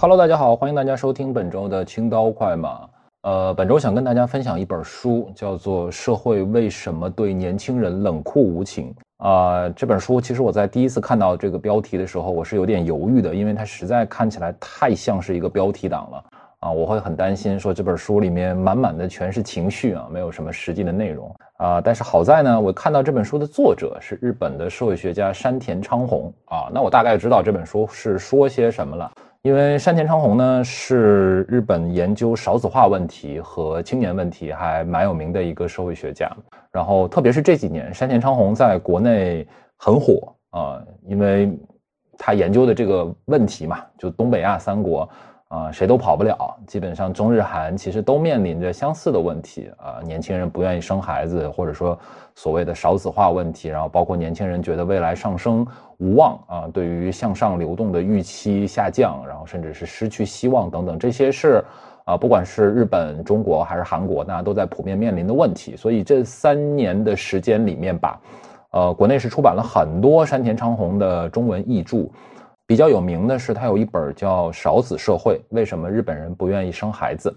[0.00, 2.88] Hello，大家好，欢迎大家收听本周的青刀快马。
[3.22, 8.94] 呃，本周想跟大家分享一本书，叫做《社会为什么对年轻人冷酷无情》
[9.28, 9.68] 啊。
[9.70, 16.24] 这本书其实我在第一次看到这个标题的时候，我是有点犹豫的，因为它实在看起来太像是一个标题党了
[16.60, 16.70] 啊。
[16.70, 21.80] 我会很担心说这本书里面满满的全是情绪啊，没有什么实际的内容啊。
[21.80, 29.10] 但是好在呢，我看到这本书的作者是日本的社会学家山田昌宏啊，那我大概知道这本书是说些什么了。
[29.48, 36.30] 因为山田昌宏呢是日本研究少子化问题和青年问题还蛮有名的一个社会学家，
[36.70, 39.48] 然后特别是这几年，山田昌宏在国内
[39.78, 41.50] 很火啊，因为
[42.18, 45.08] 他研究的这个问题嘛，就东北亚三国。
[45.48, 46.54] 啊，谁都跑不了。
[46.66, 49.96] 基本上，中日韩其实都面临着相似的问题啊。
[50.04, 51.98] 年轻人不愿意生孩子，或者说
[52.34, 55.66] 所谓的少子化问题，然后包括年轻人觉得未来上升
[55.98, 61.62] 无望啊，对于向上流动的预期下降，然后甚至是失去希望等等，这些是
[62.04, 65.76] 啊，不管是日本、中国还是韩国，大家都在普遍面临的问题。
[65.76, 68.20] 所以这三年的时间里面吧，
[68.70, 72.08] 呃，国内是出版了很多山田昌宏的中文译著。
[72.66, 77.34] 比较有名的是，他有一本叫《少子社会》，为什么日本人不愿意生孩子？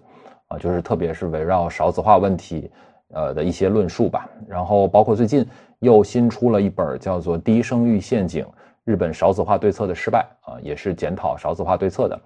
[0.50, 2.70] 啊，就是特别是围绕少子化问题，
[3.14, 4.30] 呃的一些论述吧。
[4.46, 5.46] 然后包括最近
[5.82, 8.46] 又新出了一本叫做《低生育陷阱：
[8.86, 12.20] 日本少子化对策的失败》，啊，也是检讨少子化对策的。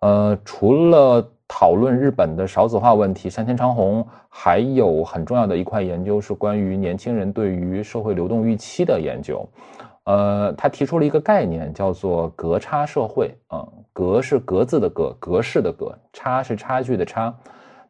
[0.00, 9.46] 呃，除了讨论日本的少子化问题，山田昌弘还有很重要的一块研究是关于年轻人对于社会流动预期的研究。
[10.04, 13.34] 呃，他提出了一个概念，叫做“格差社会”。
[13.48, 17.32] 啊，格是格字的格，格式的格；差是差距的差。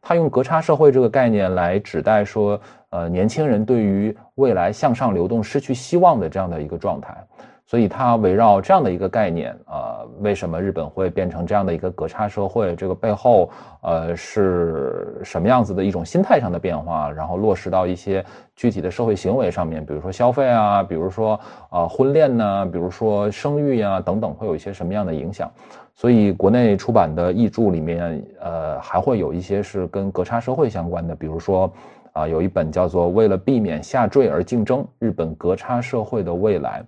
[0.01, 2.59] 他用“格差社会”这个概念来指代说，
[2.91, 7.17] 呃，年轻人对于未来向上流动失去希望的这样的一个状态。
[7.65, 12.75] 所以，他围绕这样的一个概念，呃，为什么日本会变成这样的一个隔差社会？
[12.75, 13.49] 这个背后，
[13.81, 17.09] 呃，是什么样子的一种心态上的变化？
[17.09, 18.25] 然后落实到一些
[18.57, 25.49] 具体的社会行为上面，比如说消费啊，比如说啊婚恋呢，比如说生育呀等等，会有一些什么样的影响？
[25.95, 31.71] 所以，国内出版的译著里面，呃，还会有一些是跟隔差社会相关的，比如说，
[32.13, 36.83] 啊，有一本叫做《为了避免下坠而竞争：日本隔差社会的未来》。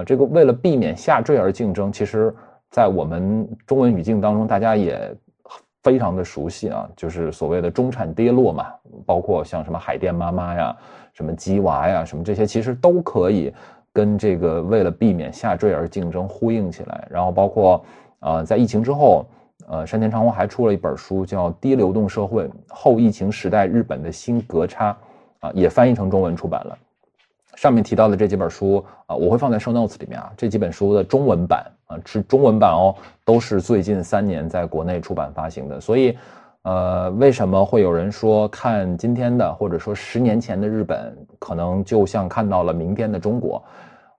[0.00, 2.34] 啊，这个为了避免下坠而竞争，其实，
[2.70, 5.12] 在我们中文语境当中，大家也
[5.82, 8.66] 非常的熟悉啊，就是所谓的中产跌落嘛，
[9.04, 10.76] 包括像什么海淀妈妈呀、
[11.14, 13.52] 什么鸡娃呀、什么这些，其实都可以
[13.92, 17.08] 跟这个为了避免下坠而竞争呼应起来。
[17.10, 17.84] 然后包括
[18.20, 19.24] 呃，在疫情之后，
[19.70, 24.96] 呃，山田昌宏还出了一本书，叫《低流动社会：后疫情时代日本的新隔差》，
[25.46, 26.78] 啊，也翻译成中文出版了。
[27.54, 30.32] 上面提到的这几本书啊，我会放在 show notes 里面啊。
[30.36, 35.80] 这几本书的中文版啊，是中文版哦，都是最近三年在国内出版发行的。
[35.80, 36.16] 所以，
[36.62, 43.62] 呃，为什么会有人说看今天的，或者说十年前的日本，可能就像看到了明天的中国？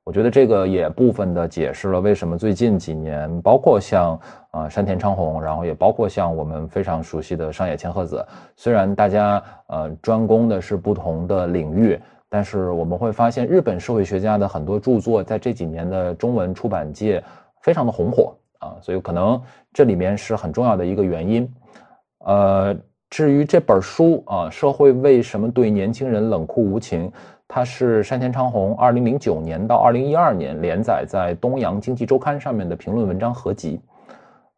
[0.03, 4.19] 我觉得这个也部分的解释了为什么最近几年，包括像
[4.51, 11.99] 啊山田昌宏，然后也包括像我们非常熟悉的上野千鹤子，虽然大家呃专攻的是不同的领域。
[12.31, 17.23] 但是我们会发现，日本社会学家的很多著作在这几年的中文出版界
[17.63, 19.41] 非常的红火啊，所以可能
[19.73, 21.51] 这里面是很重要的一个原因。
[22.19, 22.77] 呃，
[23.09, 27.09] 至于这本书啊，《社会为什么对年轻人冷酷无情》，
[27.47, 33.81] 它是山田昌宏二零零九年到二零一二年连载在《东洋经济周刊》上面的评论文章合集。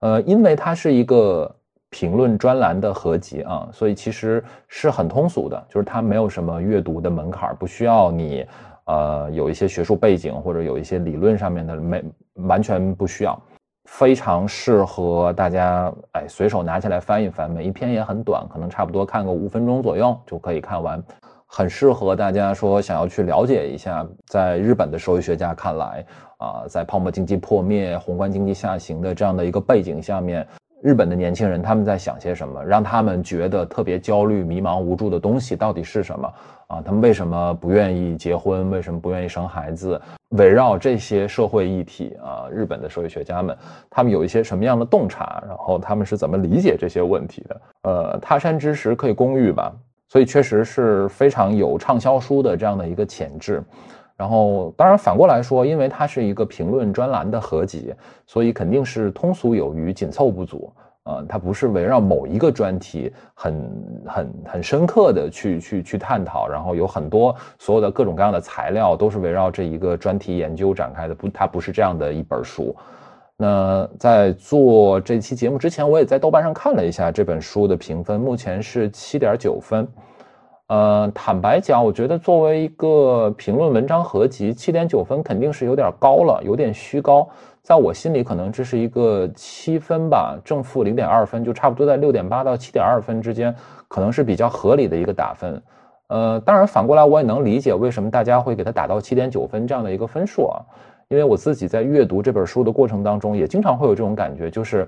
[0.01, 1.50] 呃，因为它是一个。
[1.94, 8.47] 评论专栏的合集啊，所以其实是很通俗的，就是它没有什么阅读的门槛，不需要你
[8.85, 12.01] 呃有一些学术背景或者有一些理论上面的没
[12.47, 13.38] 完全不需要，
[13.90, 21.03] 非常适合大家哎随手拿起来翻一翻，每一篇也很短，可能差不多看个五分钟左右就可以看完，
[21.45, 26.06] 很适合大家说想要去了解一下，在日本的社会学家看来
[26.41, 30.46] 啊，在泡沫经济破灭、宏观经济下行的这样的一个背景下面。
[30.82, 32.66] 日本的年轻人他们在想些什么？
[32.66, 36.34] 让他们觉得特别焦虑、迷茫、无助的东西到底是什么？
[36.66, 38.72] 啊，他们为什么不愿意结婚？
[38.72, 40.02] 为什么不愿意生孩子？
[40.29, 43.55] 围绕这些社会议题啊，日本的社会学家们
[43.91, 45.44] 他们有一些什么样的洞察？
[45.47, 47.61] 然后他们是怎么理解这些问题的？
[47.84, 49.72] 呃，他山之石可以攻玉吧，
[50.08, 53.64] 所以确实是非常有畅销书的这样的一个潜质。
[54.22, 57.91] 然后，当然反过来说，因为它是一个评论专栏的合集，
[58.28, 60.72] 所以肯定是通俗有余、紧凑不足。
[61.06, 71.16] 呃，它不是围绕某一个专题很、很、很深刻的去、去、去探讨，然后有很多所有的各种各样的材料都是围绕这一个专题研究展开的。
[71.16, 72.76] 不，它不是这样的一本书。
[73.35, 79.88] 那在做这期节目之前，我也在豆瓣上看了一下这本书的评分，目前是七点九分。
[80.72, 87.28] 呃，坦白讲，我觉得作为一个评论文章合集，七点九分肯定是有点高了，有点虚高。
[87.62, 93.53] 在我心里，可能这是一个七分吧，正负零点二分，就差不多在六点八到七点二分之间，
[93.90, 95.62] 可能是比较合理的一个打分。
[96.08, 100.56] 呃，当然反过来我也能理解为什么大家会给它打到七点九分这样的一个分数啊。
[101.09, 104.88] 因为我自己在阅读这本书的过程当中，也经常会有这种感觉，就是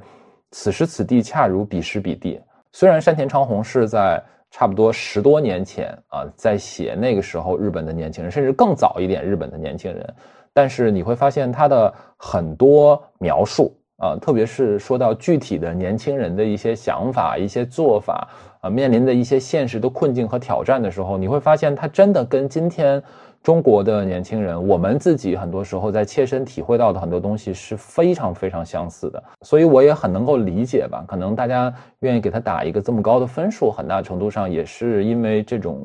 [0.51, 2.39] 此时此地恰如彼时彼地。
[2.71, 4.23] 虽然山田昌宏是在
[4.55, 10.13] 差不多十多年前啊，在写那个时候日本的年轻人，甚至更早一点日本的年轻人，
[10.53, 18.27] 但是你会发现他的很多描述啊，特别是说到具体的年轻人的一些想法、一些做法
[18.61, 23.01] 啊，面临的一些现实的困境和挑战的时候，你会发现他真的跟今天。
[23.43, 31.03] 中国的年轻人，我们自己很多时候在切身体会到的很多东西是非常非常相似的，所以我也很能够理解吧。
[31.05, 35.77] 可能大家愿意给他打一个这么高的分数，很大程度上也是因为这种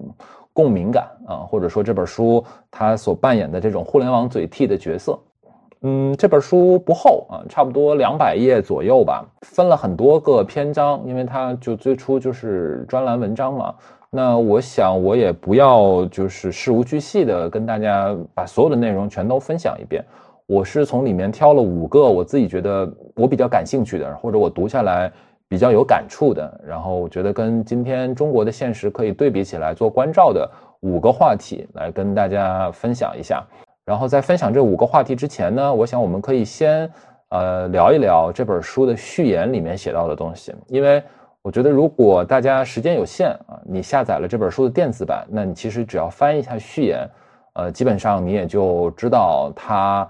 [0.52, 5.18] 共鸣感啊，或者说这本书它所扮演的这种互联网嘴替的角色。
[5.82, 13.74] 嗯，这本书不厚啊，差不多两百页左右吧，分了很多个篇章，因为它就最初就是专栏文章嘛。
[14.10, 20.02] 那我想，我也不要就是事无巨细的跟大家把所有的内容全都分享一遍。
[20.46, 25.12] 我是从里面挑了五个我自己觉得我比较感兴趣的，或者我读下来
[25.46, 30.50] 比较有感触的，然后我觉得跟今天中国的现实可以对比起来做关照的
[30.80, 33.46] 五个话题来跟大家分享一下。
[33.84, 36.90] 然后在分享这五个话题之前呢，我想我们可以先
[37.28, 41.02] 呃聊一聊这本书的序言里面写到的东西，因为。
[41.48, 47.08] 我觉得，如果大家时间有限啊，你下载了这本书的电子版，那你其实只要翻一下序言，
[47.54, 50.06] 呃，基本上你也就知道他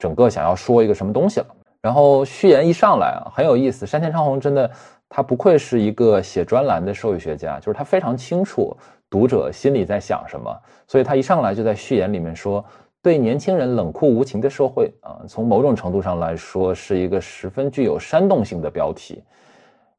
[0.00, 1.46] 整个想要说一个什么东西了。
[1.80, 3.86] 然后序言一上来啊，很有意思。
[3.86, 4.68] 山田昌宏真的，
[5.08, 8.76] 他不愧是一个写专栏的社会学家，就是他非常清楚
[9.08, 10.52] 读者心里在想什么，
[10.88, 12.64] 所以他一上来就在序言里面说，
[13.00, 19.22] 对年轻人冷酷无情的社会啊，从某种程度上来说，是一个十分具有煽动性的标题。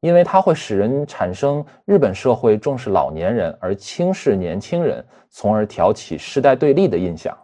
[0.02, 7.36] 因为它会使人产生日本社会重视老年人而轻视年轻人，从而挑起世代对立的印象。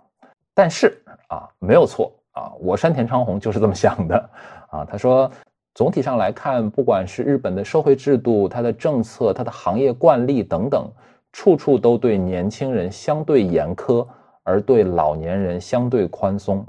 [0.53, 4.31] 但是啊，没有错啊，我山田昌宏就是这么想的
[4.71, 4.85] 啊。
[4.85, 5.31] 他说，
[5.73, 10.91] 总体上来看，不管是日本的社会制度、它的政策、它的行业惯例等等，
[11.33, 14.05] 处处都对年轻人相对严苛，
[14.43, 16.67] 而对老年人相对宽松。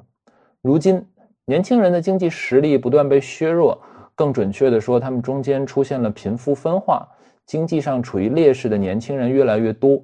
[0.62, 1.04] 如今，
[1.46, 3.82] 年轻人的经济实力不断被削弱。
[4.20, 7.08] 更准确地说，他们中间出现了贫富分化，
[7.46, 9.98] 经济上处于劣势的年轻人越来越多。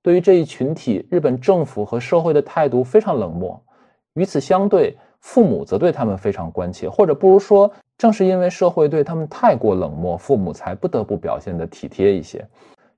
[0.00, 3.62] 对于这一群体，日本政府和社会的态度非常冷漠。
[4.14, 12.42] 与此相对，父母则对他们非常关切，或者不如说，正是因为社会对他们太过冷漠，父母才不得不表现得体贴一些。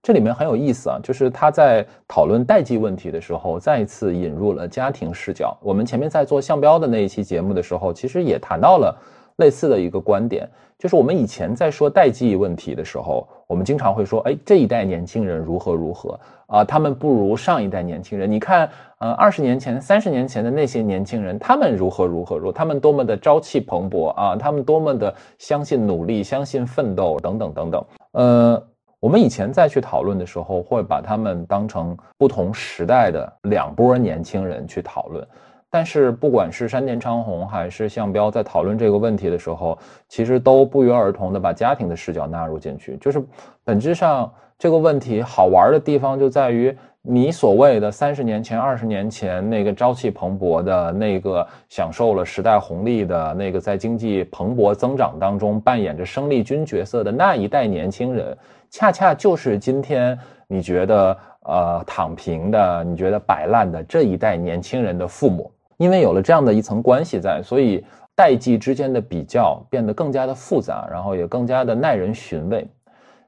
[0.00, 5.58] 这里面很有意思啊，就是他在讨论代际问题的时候，再一次引入了家庭视角。
[5.60, 8.96] 我们前面在做项标的那一期节目的时候，其实也谈到了。
[9.40, 10.48] 类似的一个观点，
[10.78, 18.30] 就是我们以前在说代际问题的时候，我们经常会说，哎，这一代年轻人如何如何啊，他们不如上一代年轻人。
[18.30, 27.84] 你看，呃，二十年前、三十年前的那些年轻人，他们如何如何如，他们多么的朝气蓬勃啊，他们多么的相信努力、相信奋斗等等等等。
[28.12, 28.62] 呃，
[29.00, 35.26] 我们以前再去讨论的时候，会把他们当成不同时代的两波年轻人去讨论。
[35.72, 42.96] 但是，不管是山田昌宏还是向彪，在讨论这个问题的时候，其实都不约而同的把家庭的视角纳入进去。
[42.96, 43.22] 就是
[43.62, 58.36] 本质上这个问题好玩的地方就在于，你所谓的三十年前、二十年前那个朝气蓬勃的那个享受了时代红利的那个在经济蓬勃增长当中扮演着生力军角色的那一代年轻人，
[58.70, 65.48] 恰恰就是今天你觉得呃躺平的、你觉得摆烂的这一代年轻人的父母。
[65.80, 67.82] 因为有了这样的一层关系在，所以
[68.14, 72.68] 代际之间的比较变得更加的复杂，然后也更加的耐人寻味。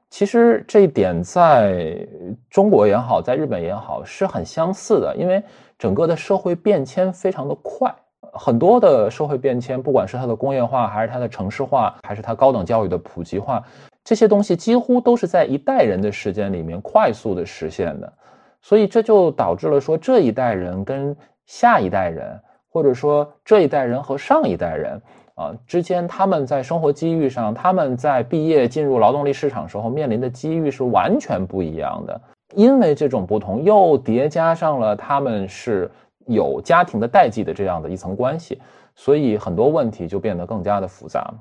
[0.07, 1.97] 其实这一点在
[2.51, 5.15] 中国也好，在日本也好，是很相似的。
[5.17, 5.41] 因为
[5.79, 7.91] 整个的社会变迁非常的快，
[8.33, 13.63] 很多的社会变迁，不管是它的工业化，还是它的城市化，还是它高等教育的普及化，
[14.03, 18.13] 这些东西几乎都是在一代人的时间里面快速的实现的。
[18.61, 25.01] 所以这就导致了说这一代人跟下一代人，或者说这一代人和上一代人
[25.35, 32.21] 啊之间，他们在生活机遇上，他们在毕业进入劳动力市场时候面临的机遇是完全不一样的。
[32.55, 35.89] 因为这种不同，又叠加上了他们是
[36.27, 38.61] 有家庭的代际的这样的一层关系，
[38.93, 41.33] 所以很多问题就变得更加的复杂。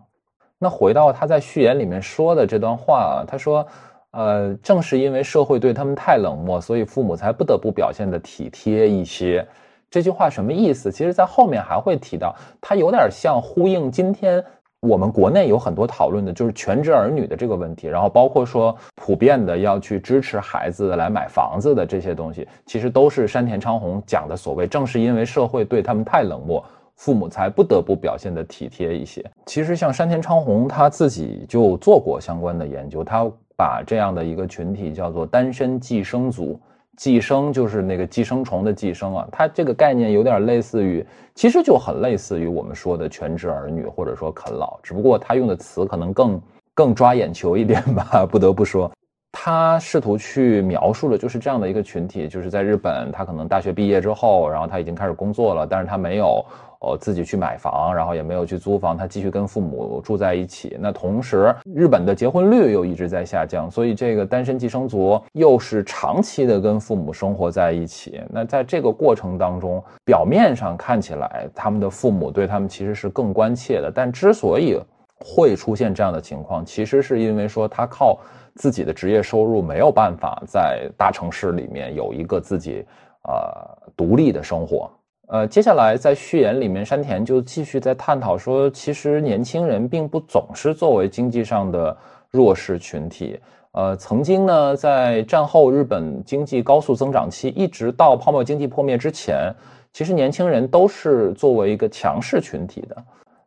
[0.59, 3.66] 那回到他在序言里面说的这段话啊，他说，
[4.12, 9.47] 呃，正是因为社会对他们太冷漠，所以父母才不得不表现的体贴一些。
[9.92, 10.90] 这句话什么意思？
[10.90, 14.42] 其实，在后面还会提到，它有点像呼应今天。
[14.80, 26.64] 我们国内有很多讨论的，就是全职儿女的这个问题，然后包括说普遍的要去支持孩子来买房子的这些东西，其实都是山田昌宏讲的所谓，正是因为社会对他们太冷漠，
[26.96, 29.25] 父母才不得不表现的体贴一些。
[29.46, 36.58] 其实像山田昌宏他自己就做过相关的研究，他把这样的一个群体叫做单身寄生族。
[37.02, 41.04] 寄生就是那个寄生虫的寄生啊，它这个概念有点类似于，
[41.35, 46.40] 其实就很类似于我们说的全职儿女或者说啃老，只不过他用的词可能更
[46.75, 48.25] 更抓眼球一点吧。
[48.30, 48.88] 不得不说，
[49.32, 56.47] 他试图去描述的就是这样的一个群体，就是在日本，他可能大学毕业之后，然后他已经开始工作了，但是他没有。
[56.82, 60.76] 哦，自己去买房，然后也没有去租房，他继续跟父母住在一起。
[60.80, 68.20] 那同时，日本的结婚率又一直在下降，所以这个单身寄生族又是长期的跟父母生活在一起。
[68.28, 74.76] 那在这个过程当中，表面上看起来他们的父母对他们其实是更关切的，但之所以
[75.20, 78.18] 会出现这样的情况，其实是因为说他靠
[78.56, 82.84] 自己的职业收入没有办法在大城市里面有一个自己
[83.22, 84.90] 呃独立的生活。
[85.32, 91.96] 呃，接下来在序言里面，山田就继续在探讨说，其实年轻人并不总是作为经济上的
[92.30, 93.40] 弱势群体。
[93.70, 99.50] 呃，曾经呢，在战后日本经济高速增长期，一直到泡沫经济破灭之前，
[99.94, 102.94] 其实年轻人都是作为一个强势群体的。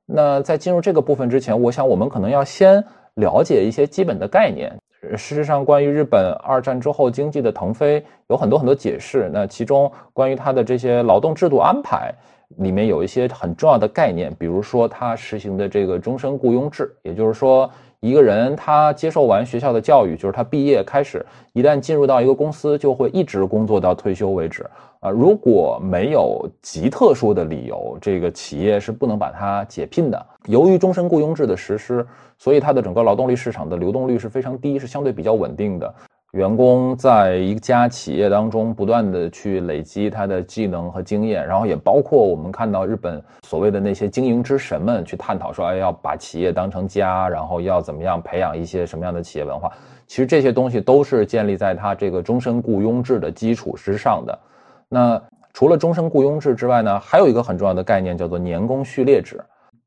[0.08, 4.76] 那在进入这个部分之前，我想我们可能要先了解一些基本的概念。
[5.12, 9.30] 事实上，关于日本二战之后经济的腾飞，有很多很多解释。
[9.34, 12.14] 那其中关于它的这些劳动制度安排，
[12.58, 17.70] 里面有一些很重要的概念，比如说它实行的这个终身雇佣制，也就是说。
[18.06, 24.64] 一个人他接受完学校的教育，就是他毕业开始，一旦进入到一个公司，就会一直工作到退休为止
[25.00, 25.10] 啊。
[25.10, 30.26] 如果没有极特殊的理由，这个企业是不能把他解聘的。
[30.46, 32.06] 由于终身雇佣制的实施，
[32.38, 35.92] 所以它的整个劳动力市场的流动率是非常低，是相对比较稳定的。
[36.36, 49.72] 员工在一家企业当中不断的去累积他的技能和经验，然后也包括我们看到日本所谓的那些经营之神们去探讨说，哎，要把企业当成家，然后要怎么样培养一些什么样的企业文化。
[50.08, 54.38] 其实这些东西都是建立在他这个终身雇佣制的基础之上的。
[54.90, 55.22] 那
[55.54, 59.42] 除了终身雇佣制之外呢，还有一个很重要的概念叫做年功序列制。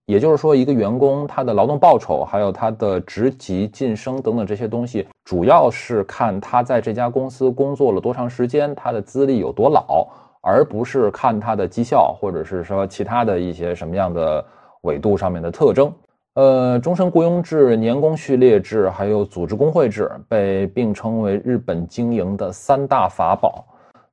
[0.08, 10.08] 也就是说，一个员工他的劳动报酬，还有他的职级晋升等等这些东西，主要是看他在这家公司工作了多长时间，他的资历有多老，
[10.40, 14.42] 而不是看他的绩效，或者是说其他的一些什么样的
[14.80, 15.92] 纬度上面的特征。
[16.36, 23.62] 呃，终身雇佣制、年功序列制，还有组织工会制，被并称为日本经营的三大法宝。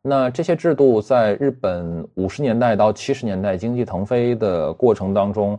[0.08, 5.58] 那这些制度在日本五十年代到七十年代经济腾飞的过程当中，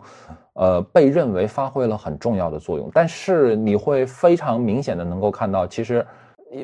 [0.52, 2.88] 呃，被认为发挥了很重要的作用。
[2.94, 6.06] 但是你会非常明显的能够看到，其实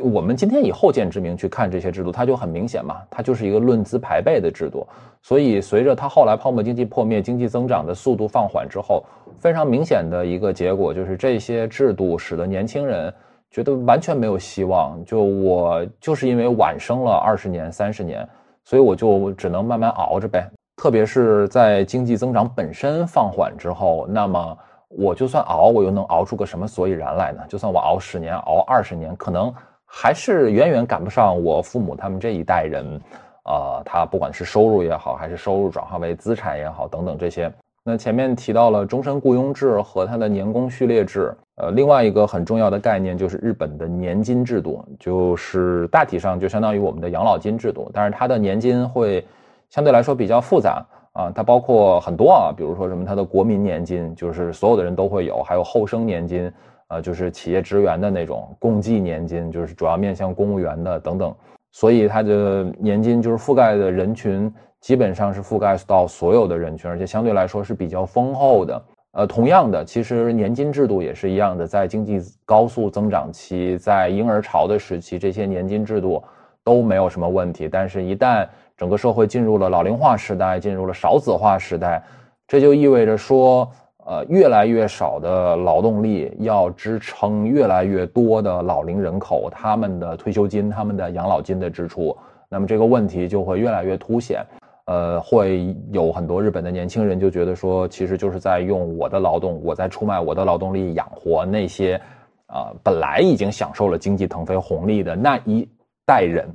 [0.00, 4.86] 我们今天以后见之明去看这些制度，它就很明显嘛，它就是一个论资排辈的制度。
[5.20, 9.04] 所以随着它后来泡沫经济破灭，经济增长的速度放缓之后，
[9.40, 13.12] 非常明显的一个结果就是这些制度使得年轻人。
[13.52, 18.26] 觉得完全没有希望，就我就是因为晚生了二十年、三十年，
[18.64, 20.50] 所以我就只能慢慢熬着呗。
[20.76, 27.42] 特别是在经济增长本身放缓之后，那么我就算熬，我又能熬出个什么所以然来呢？
[27.46, 29.54] 就算我熬十年、熬二十年，可能
[29.84, 33.00] 还是远远赶不上我父母他们这一代人。
[33.44, 37.52] 呃，他不管是收入也好，还是收入转化为资产也好，等等这些。
[37.84, 49.26] 那前面提到了终身雇佣制和它的年功序列制，呃，另外一个很重要的概念就是日本的年金制度，就是大体上就相当于我们的养老金制度，但是它的年金会
[49.68, 56.52] 相对来说比较复杂啊，它包括很多啊，比如说什么它的国民年金，就是所有的人都会有，还有后生年金，
[56.86, 61.34] 呃，就是企业职员的那种共济年金，就是主要面向公务员的等等，
[61.72, 64.54] 所以它的年金就是覆盖的人群。
[64.82, 68.82] 基本上是覆盖到所有的人群，而且相对来说是比较丰厚的。
[69.12, 76.20] 呃，同样的，其实年金制度也是一样的，在经济高速增长期，在婴儿潮的时期，这些年金制度
[76.64, 77.68] 都没有什么问题。
[77.68, 82.02] 但是，一旦整个社会进入了老龄化时代，进入了少子化时代，
[82.48, 83.70] 这就意味着说，
[84.04, 92.16] 呃，越来越少的劳动力要支撑越来越多的老龄人口他们的退休金、他们的养老金的支出，
[92.48, 94.42] 那么这个问题就会越来越凸显。
[94.86, 102.00] 呃，会有很多日本的年轻人就觉得说，其实就是在用我的劳动，我在出卖我的劳动力养活那些，
[102.46, 105.68] 啊，本来已经享受了经济腾飞红利的那一
[106.04, 106.48] 代人，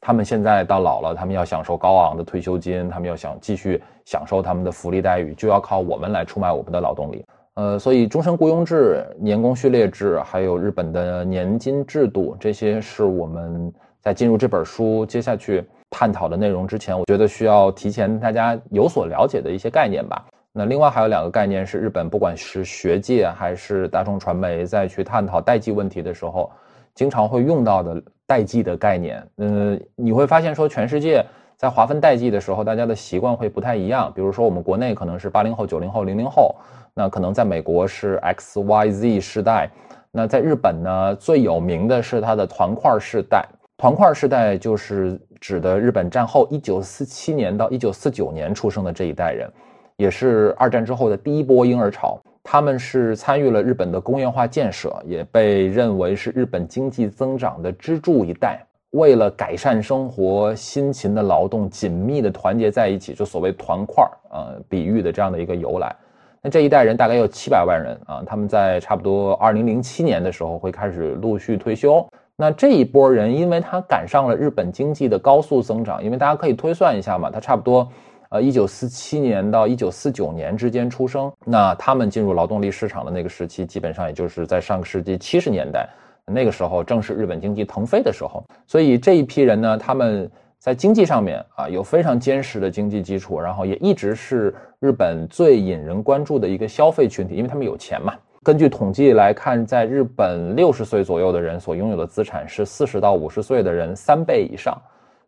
[0.00, 7.24] 他们现在到老了，他们要享受高昂的退休金，他们要想继续享受他们的福利待遇，就要靠我们来出卖我们的劳动力。
[7.54, 13.72] 呃，所以终身雇佣制、年功序列制，还有日本的年金制度，这些是我们
[14.04, 15.64] 在进入这本书接下去。
[15.96, 20.26] 探讨的内容之前，我觉得需要提前大家有所了解的一些概念吧。
[20.52, 26.50] 那另外还有两个概念是日本不管是学界还是大众传媒在去探讨代际问题的时候，
[26.96, 29.24] 经常会用到的代际的概念。
[29.36, 31.24] 嗯，你会发现说全世界
[31.56, 34.12] 在划分代际的时候，大家的习惯会不太一样。
[34.12, 36.56] 比如说我们国内可能是八零后、九零后、零零后，
[36.92, 39.70] 那可能在美国是 X、Y、Z 世代，
[40.10, 43.46] 那在日本呢最有名的是它的团块世代。
[43.76, 49.50] 团块世代就是指的日本战后一九四七年到一九四九年出生的这一代人，
[49.96, 52.18] 也是二战之后的第一波婴儿潮。
[52.44, 58.64] 他们是参与了日本的工业化建设，也被认为是日本经济增长的支柱一代。
[58.90, 65.94] 为了改善生活，辛勤的劳动，紧密的团结在一起，就所谓团块儿呃，比喻的这样的一个由来。
[66.40, 72.06] 那这一代人大概有七百万人啊，他们在差不多二零零七年的时候会开始陆续退休。
[72.36, 77.88] 那这一波人，因为他赶上了日本经济的高速增长，因为大家可以推算一下嘛，他差不多，
[78.30, 85.88] 呃，一九四七年到一九四九年之间出生，那他们进入劳动力市场的那个时期，基本上也就是在上个世纪七十年代，
[86.26, 98.12] 那个时候正是日本经济腾飞的时候，所以这一批人呢，他们在经济上面啊有非常坚实的经济基础，然后也一直是日本最引人关注的一个消费群体，因为他们有钱嘛。
[98.44, 104.76] 根据统计来看，在日本六十岁左右的人所拥有的资产是四十到五十岁的人三倍以上，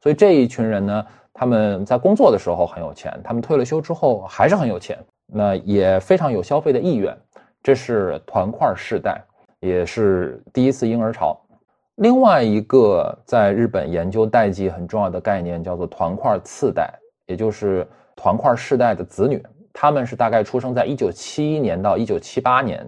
[0.03, 4.99] 所以这一群人呢，他们在工作的时候很有钱，他们退了休之后还是很有钱，
[5.33, 7.17] 那也非常有消费的意愿。
[7.63, 9.19] 这是团块世代，
[9.61, 11.41] 也是第一次婴儿潮。
[11.95, 16.93] 另外一个在日本研究代际很重要的概念叫做团块次代，
[17.25, 22.87] 也就是团块世代的子女，他们是大概出生在一九七一年到一九七八年。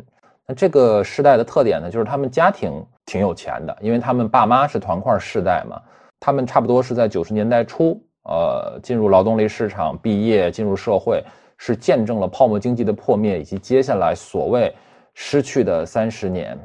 [0.49, 5.79] 那这个世代的特点呢，就是他们家庭挺有钱的，因为他们爸妈是团块世代嘛。
[6.19, 11.23] 他们差不多是在九十年代初，呃，进入劳动力市场，毕业进入社会，
[11.59, 14.75] 是见证了泡沫经济的破灭以及接下来所谓
[15.13, 16.59] 失去的三十年。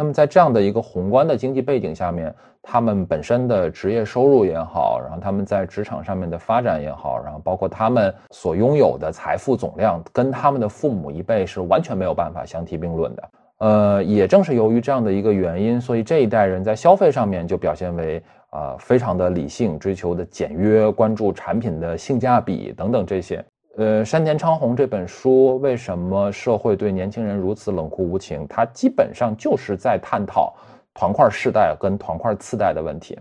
[0.00, 13.30] 那么在这样的一个宏观的经济背景下面，他们本身的职业收入也好，然后他们在职场上面的发展也好，然后包括他们所拥有的财富总量，跟他们的父母一辈是完全没有办法相提并论的。
[13.58, 23.44] 呃，也正是由于这样的一个原因，所以这一代人在消费上面就表现为啊非常的理性，追求的简约，关注产品的性价比等等这些。
[23.76, 28.44] 呃，山田昌宏这本书为什么社会对年轻人如此冷酷无情？
[28.48, 30.52] 它基本上就是在探讨
[30.92, 33.16] 团块世代跟团块次代的问题。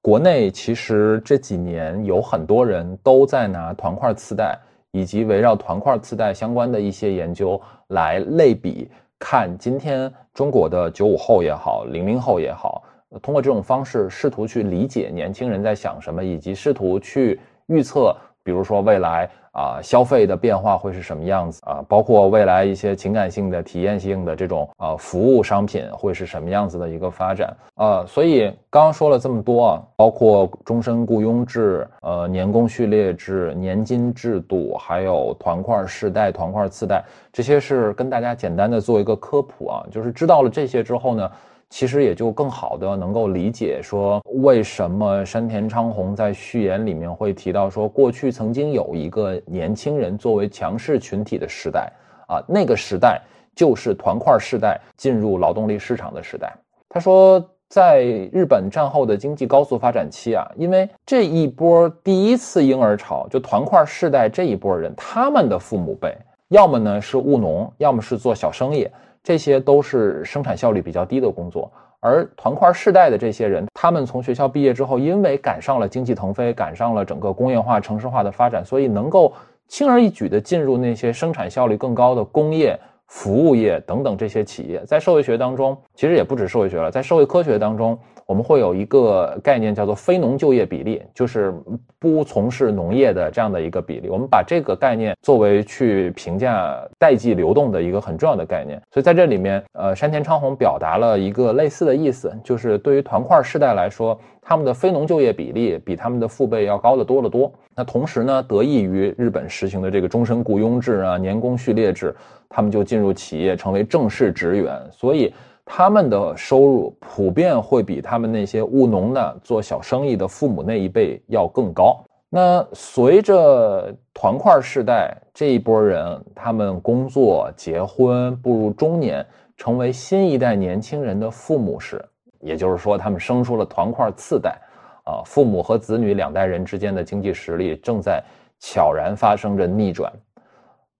[0.00, 4.56] 国内其实这几年有很多人都在拿团块次代
[4.92, 12.84] 以及围绕团块次代相关的一些研究来类比，看今天中国的九五后也好，零零后也好，
[13.20, 18.16] 通过这种方式试图去理解年轻人在想什么，以及试图去预测，
[18.48, 19.28] 比如说未来。
[19.52, 21.82] 啊，消费的变化会是什么样子啊？
[21.88, 28.04] 包括未来一些情感性的、体验性的这种啊服务商品会是什么样子的一个发展啊？
[28.06, 39.84] 所以刚刚说了这么多啊，包括终身雇佣制、呃年功序列制、年金制度，还有团块世代、团块次代，这些是跟大家简单的做一个科普啊。
[39.90, 41.28] 就是知道了这些之后呢。
[41.70, 51.92] 其实也就更好的能够理解说，为什么山田昌宏在序言里面会提到说，过去曾经有一个年轻人作为强势群体的时代
[52.26, 53.20] 啊，那个时代
[53.54, 56.50] 就是团块世代进入劳动力市场的时代。
[56.88, 58.02] 他说，在
[58.32, 66.16] 日本战后的经济高速发展期啊，因为这一波第一次婴儿潮，就团块世代这一波人，他们的父母辈
[66.48, 68.88] 要么呢是务农，要么是做小生意。
[69.28, 79.30] 这些都是生产效率比较低的工作，而团块世代的这些人，他们从学校毕业之后，因为赶上了经济腾飞，赶上了整个工业化、城市化的发展，所以能够
[79.66, 82.74] 轻而易举地进入那些生产效率更高的工业、
[83.08, 84.82] 服务业等等这些企业。
[84.86, 87.98] 在社会学当中，其实也不止社会学了，在社会科学当中。
[88.26, 91.50] 我们会有一个概念叫做非农就业比例，就是
[91.98, 94.10] 不从事农业的这样的一个比例。
[94.10, 98.78] 我们把这个概念作为去评价代际流动的一个很重要的概念。
[98.92, 104.20] 所以在这里面，呃，山田昌宏表达了一个类似的意思，就是对于团块世代来说。
[104.40, 107.52] 他们的非农就业比例比他们的父辈要高得多得多。
[107.76, 112.16] 那同时呢，得益于日本实行的这个终身雇佣制啊、年功序列制，
[112.48, 115.32] 他们就进入企业成为正式职员，所以
[115.64, 122.02] 他们的收入普遍会比他们那些务农的、做小生意的父母那一辈要更高。
[122.30, 129.24] 那随着团块世代这一波人，他们工作、结婚、步入中年，
[129.56, 132.02] 成为新一代年轻人的父母时，
[132.40, 134.58] 也就是说，他们生出了团块次代，
[135.04, 138.22] 啊，父母和子女两代人之间的经济实力正在
[138.60, 140.12] 悄然发生着逆转。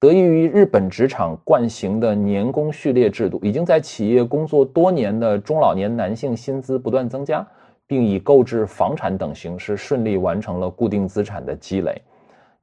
[0.01, 7.47] 得益于日本职场惯行的年功序列制度，已经在企业工作多年的中老年男性薪资不断增加。
[7.91, 12.03] 并以购置房产等形式顺利完成了固定资产的积累，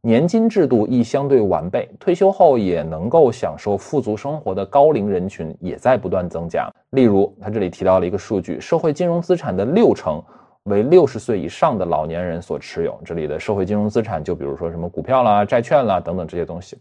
[0.01, 6.69] 年金制度亦相对完备，退休后也能够享受富足生活的高龄人群也在不断增加。
[6.91, 10.23] 例如，他这里提到了一个数据：社会金融资产的六成
[10.65, 12.95] 为六十岁以上的老年人所持有。
[13.03, 16.77] 这里的社会金融资产，就比如说什么股票啦、债券啦等等这些东西。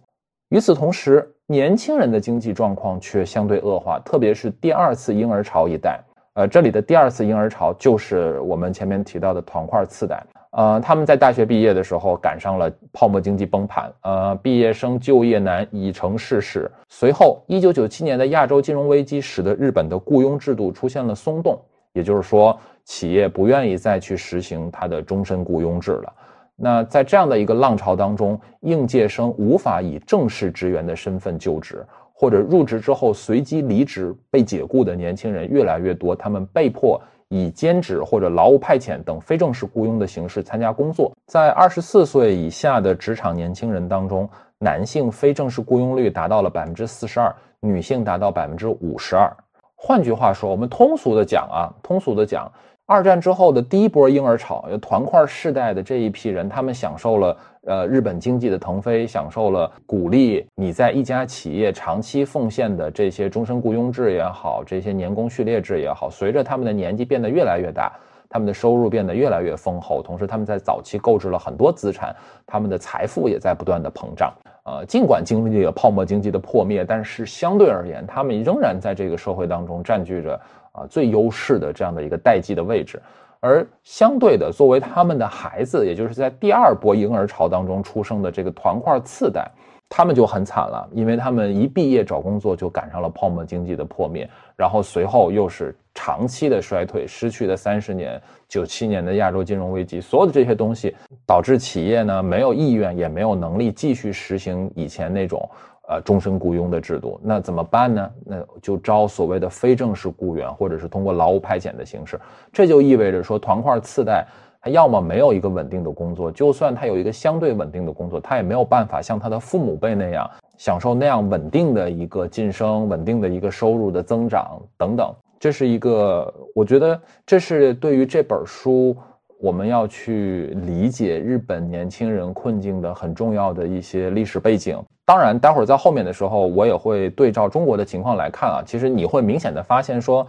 [0.54, 6.00] 与此同时，年轻人的经济状况却相对恶化，特别是第二次婴儿潮一代。
[6.34, 10.24] 呃，这里的第二次婴儿潮就是我们前面提到的团块次贷。
[10.52, 16.70] 呃，他们在大学毕业的时候赶上了泡沫经济崩盘，呃，毕业生就业难已成事实。
[16.88, 21.60] 随后，一九九七年的亚洲金融危机使得日本的雇佣制度出现了松动，
[21.94, 26.12] 也就是说，企业不愿意再去实行它的终身雇佣制了。
[26.56, 31.84] 那在这样的一个浪潮当中，应届生无法以正式职员的身份就职。
[32.16, 41.12] 或者入职之后随机离职被解雇的年轻人越来越多，他们被迫以兼职或者劳务派遣等非正式雇佣的形式参加工作。
[41.26, 49.28] 在二十四岁以下的职场年轻人当中，男性非正式雇佣率达到了百分之四十二，女性达到百分之五十二。
[49.74, 52.50] 换句话说，我们通俗的讲啊，通俗的讲。
[52.86, 66.10] 二战之后的第一波婴儿潮，团块世代的这一批人，他们享受了呃日本经济的腾飞，享受了鼓励你在一家企业长期奉献的这些终身雇佣制也好，这些年功序列制也好。
[66.10, 67.90] 随着他们的年纪变得越来越大，
[68.28, 72.14] 他们的收入变得越来越丰厚，同时他们在早期购置了很多资产，
[72.46, 74.30] 他们的财富也在不断的膨胀。
[74.66, 80.38] 呃，尽管经历了泡沫经济的破灭，但是相对而言，他们仍然在这个社会当中占据着。
[80.74, 83.00] 啊，最优势的这样的一个代际的位置，
[83.38, 89.48] 而相对的，作为他们的孩子，也就是在第二波婴儿潮当中出生的这个团块次代，
[89.88, 100.92] 他们就很惨了，因为他们一毕业找工作就赶上了泡沫经济的破灭，然后随后又是长期的衰退，失去的三十年，九七年的亚洲金融危机，所有的这些东西
[101.24, 105.48] 导致企业呢没有意愿，也没有能力继续实行以前那种。
[105.86, 108.10] 呃，终身雇佣的制度，那怎么办呢？
[108.24, 112.18] 那就招所谓的非正式雇员，或者是通过劳务派遣的形式。
[112.52, 114.26] 这就意味着说，团块次贷
[114.62, 125.14] 他要么没有一个稳定的工作，就算他有一个相对稳定的工作，他也没有办法像他的父母辈那样享受那样稳定的一个晋升、稳定的一个收入的增长等等。
[125.38, 128.96] 这是一个，我觉得这是对于这本书
[129.38, 134.82] 我们要去理解日本年轻人困境的很重要的一些历史背景。
[135.06, 138.62] 当然，待会儿在后面的时候，我也会对照中国的情况来看啊。
[138.64, 140.26] 其实你会明显的发现，说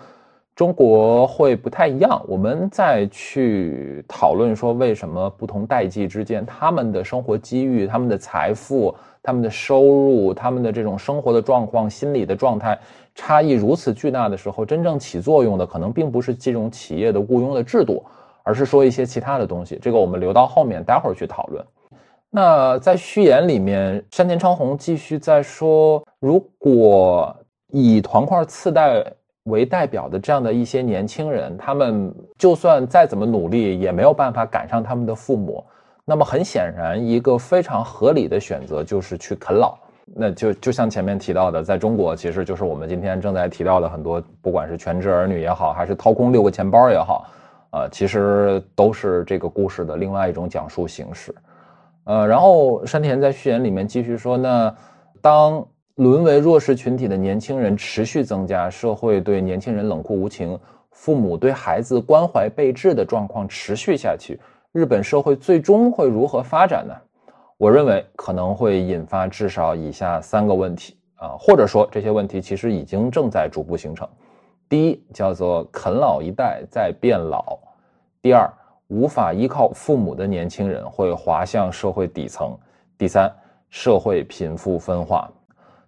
[0.53, 2.21] 中国会不太一样。
[2.27, 12.77] 我们再去讨论说，为什么不同代际之间，他们的生活机遇、他们的财富、他们的收入、他们的这种生活的状况、心理的状态
[13.15, 18.03] 差异如此巨大的时候，真正起作用的可能并不是这种企业的雇佣的制度，
[18.43, 19.79] 而是说一些其他的东西。
[19.81, 21.63] 这个我们留到后面，待会儿去讨论。
[22.35, 27.33] 那在序言里面，山田昌宏继续在说，如果
[27.69, 29.01] 以团块次贷
[29.43, 35.63] 为代表的这样的一些年轻人，他们就算再怎么努力，也没有办法赶上他们的父母。
[36.03, 39.77] 那么很显然，一个非常合理的选择就是去啃老。
[40.13, 47.31] 那就就像前面提到的，在中国，其实就是我们今天正在提到的很多，不管是全职儿女也好，还是掏空六个钱包也好，
[47.71, 51.33] 呃，其实都是这个故事的另外一种讲述形式。
[52.05, 54.73] 呃，然后山田在序言里面继续说，那
[55.21, 55.65] 当
[55.95, 60.59] 沦为弱势群体的年轻人持续增加，社会对年轻人冷酷无情，
[60.91, 64.39] 父母对孩子关怀备至的状况持续下去，
[64.71, 66.93] 日本社会最终会如何发展呢？
[67.57, 74.07] 我认为可能会引发至少以下三个问题啊，或者说这些问题其实已经正在逐步形成。
[74.67, 77.57] 第一，叫做啃老一代在变老；
[78.21, 78.51] 第二，
[78.87, 82.57] 无法依靠父母的年轻人会滑向社会底层。
[82.97, 83.31] 第三，
[83.69, 85.29] 社会贫富分化。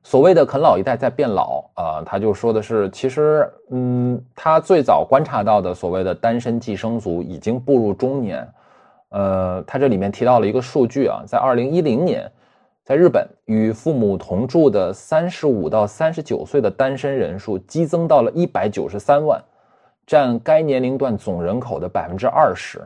[0.03, 8.47] 所谓的啃老一代在变老啊，他就说的是，其实，嗯，他最早观察到的所谓的单身寄生族已经步入中年。
[9.09, 12.29] 呃，他这里面提到了一个数据啊，在二零一零年，
[12.85, 19.43] 在日本与父母同住的三十五到三十九岁的单身人数激增到了一百九十三万，
[20.07, 22.79] 占该年龄段总人口的百分之二十。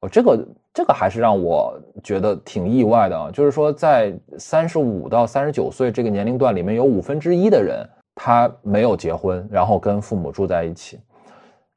[0.00, 0.42] 哦，这个。
[0.74, 11.00] 这个还是让我觉得挺意外的啊，就是说，在三十五到三十九岁这个年龄段里面，有五分之一的人他没有结婚，然后跟父母住在一起。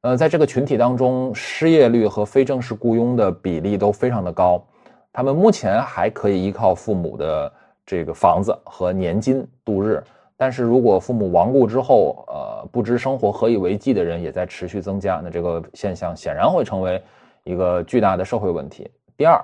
[0.01, 4.63] 呃，在这个群体当中，失业率和非正式雇佣的比例都非常的高，
[5.11, 7.51] 他们目前还可以依靠父母的
[7.83, 10.03] 这个房子和年金度日，
[10.41, 16.99] 但是如果父母亡故之后，呃，不知生活何以为继的人也在持续增加，那这个现象显然会成为。
[17.43, 18.87] 一个巨大的社会问题。
[19.17, 19.43] 第二，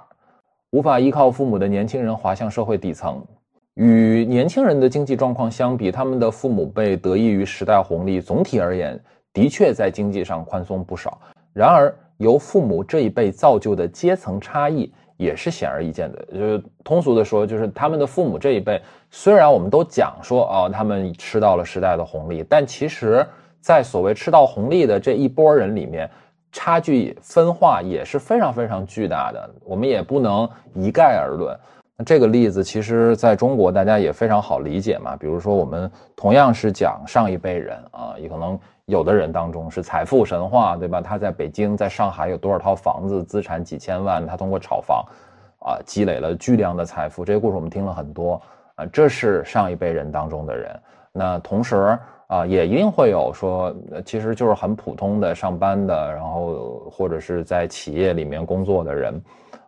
[0.70, 3.26] 无法依靠父母的年轻人滑向社会底层，
[3.74, 11.20] 与年轻人的经济状况相比，他们的父母辈得益于时代红利，总体而言的确在经济上宽松不少。
[11.54, 16.26] 然而，由父母这一辈造就的阶层差异也是显而易见的。
[16.34, 23.28] 就是通俗的说，就是他们的父母这一辈，虽然我们都讲说啊，他们吃到了时代的红利，但其实，
[23.60, 26.10] 在所谓吃到红利的这一波人里面。
[26.50, 31.56] 差距分化也是非常非常巨大的，我们也不能一概而论。
[31.98, 41.02] 那这个例子其实在中国大家也非常好理解嘛，比如说我们同样是讲上一辈人啊，也可能有的人当中是财富神话，对吧？
[41.02, 45.04] 他在北京、在上海有多少套房子，资产几千万，他通过炒房
[45.60, 47.26] 啊积累了巨量的财富。
[47.26, 48.40] 这些故事我们听了很多
[48.76, 50.80] 啊，这是上一辈人当中的人。
[51.12, 51.98] 那同时。
[52.28, 59.22] 啊，也一定会有说，其实就是很普通的上班的，然后或者是在企业里面工作的人，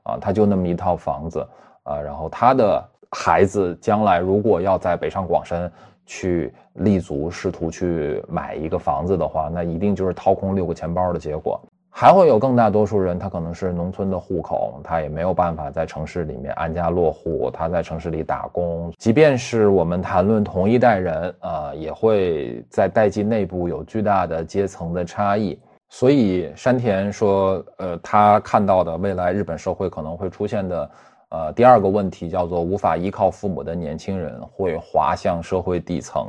[0.04, 1.48] 啊，他就那么一套房子，
[1.90, 5.72] 啊，然后他的孩子将来如果要在北上广深
[6.06, 11.60] 去立足，试图去买一个房子的话，那一定就是掏空六个钱包的结果。
[11.92, 18.94] 还会有更大多数人，他可能是农村的户口，他也没有办法在城市里面安家落户，他在城市里打工。
[18.98, 25.60] 即便是我们谈论同一代人，啊，也会在代际内部有巨大的阶层的差异。
[25.90, 30.90] 所以山田说，呃，他看到的未来日本社会可能会出现的，
[31.30, 36.26] 呃，第二个问题叫做无法依靠父母的年轻人会滑向社会底层。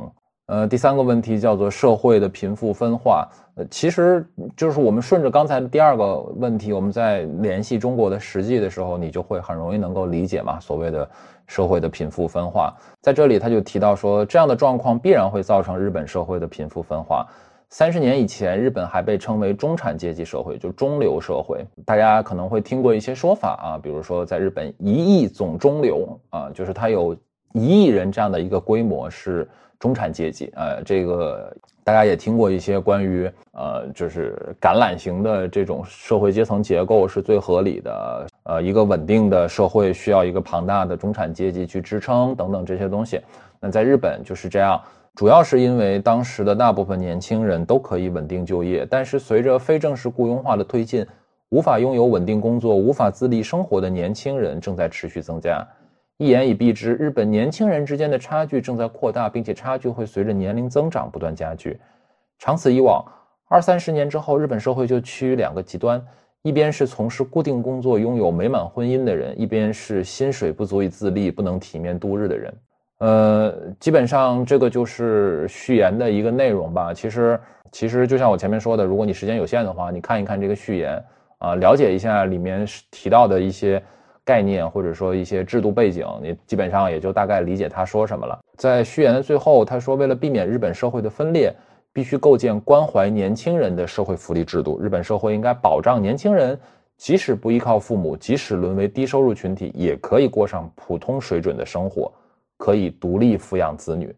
[0.47, 10.59] 呃，第三个问题叫做社会的贫富分化，呃，其实就是我们顺着刚才的第二个问题，我们在联系中国的实际的时候，你就会很容易能够理解嘛。
[10.59, 11.09] 所谓的
[11.47, 17.25] 社会的贫富分化，在这里他就提到说，这样的状况必然会造成日本社会的贫富分化。
[17.71, 21.65] 三十年以前，日本还被称为中产阶级社会，就中流社会。
[21.85, 27.15] 大家可能会听过一些说法啊，比如说在日本一亿总中流啊，就是它有
[27.53, 29.49] 一亿人这样的一个规模是。
[29.79, 31.51] 中产阶级，呃，这个
[31.83, 43.19] 大家也听过一些关于，呃，就是橄榄型的这种社会阶层结构是最合理的，呃，一个稳定的社会需要一个庞大的中产阶级去支撑等等这些东西。
[43.59, 44.79] 那在日本就是这样，
[45.15, 51.05] 主要是因为当时的大部分年轻人都可以稳定就业，但是随着非正式雇佣化的推进，
[51.49, 55.67] 无法拥有稳定工作、无法自立生活的年轻人正在持续增加。
[56.17, 61.79] 一言以蔽之，日本年轻人之间的差距正在扩大，并且差距会随着年龄增长不断加剧。
[62.39, 63.03] 长此以往，
[63.49, 66.03] 二三十年之后，日本社会就趋于两个极端：
[66.41, 72.53] 一边是从事固定工作、拥有美满婚姻的人，一边是薪水不足以自立、不能体面度日的人。
[73.01, 76.93] 呃，基本上这个就是序言的一个内容吧。
[76.93, 77.39] 其实，
[77.71, 81.03] 其实就像我前面说的，如果你时间有限的话，你看一看这个序言
[81.39, 83.83] 啊，了解一下里面提到的一些。
[84.23, 88.39] 概念或者说一些制度背景，你基本上也就大概理解他说什么了。
[88.55, 91.51] 在序言的最后，他说，为了避免日本社会的分裂，
[91.91, 94.79] 必须构建关怀年轻人的社会福利制度。
[94.79, 96.57] 日本社会应该保障年轻人，
[96.97, 102.09] 即使不依靠父母，即使沦为低收入群体，也可以过上普通水准的生活，
[102.61, 104.15] 可以独立抚养子女。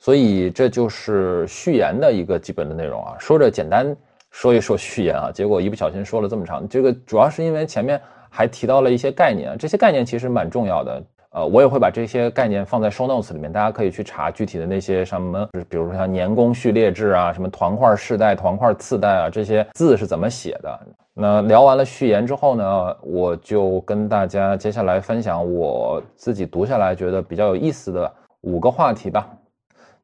[0.00, 3.14] 所以这就是序言的一个基本的内容啊。
[3.20, 3.96] 说着简单
[4.30, 6.68] 说一说序言啊，结果一不小心说了这么长。
[6.68, 8.00] 这个主要是因为前面。
[8.36, 11.00] 还提到了一些概念，这些概念其实蛮重要的。
[11.34, 20.80] 呃，我也会把这些概念放在 show notes 里面，大家可以去查具体的那些什么，比如说像年功序列制啊，什么团块世代、团块次代啊，这些字是怎么写的。
[21.12, 29.28] 那聊完了序言之后呢，我就跟大家接下来分享我自己读下来觉得比较有意思的五个话题吧。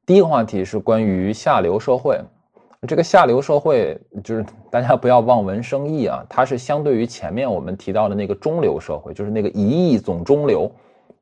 [0.04, 2.20] 第一个话题是关于下流社会。
[2.88, 10.68] 这个下流社会就是大家不要望文生义啊，它是相对于前面我们提到的那个中流社会，就是那个一亿总中流，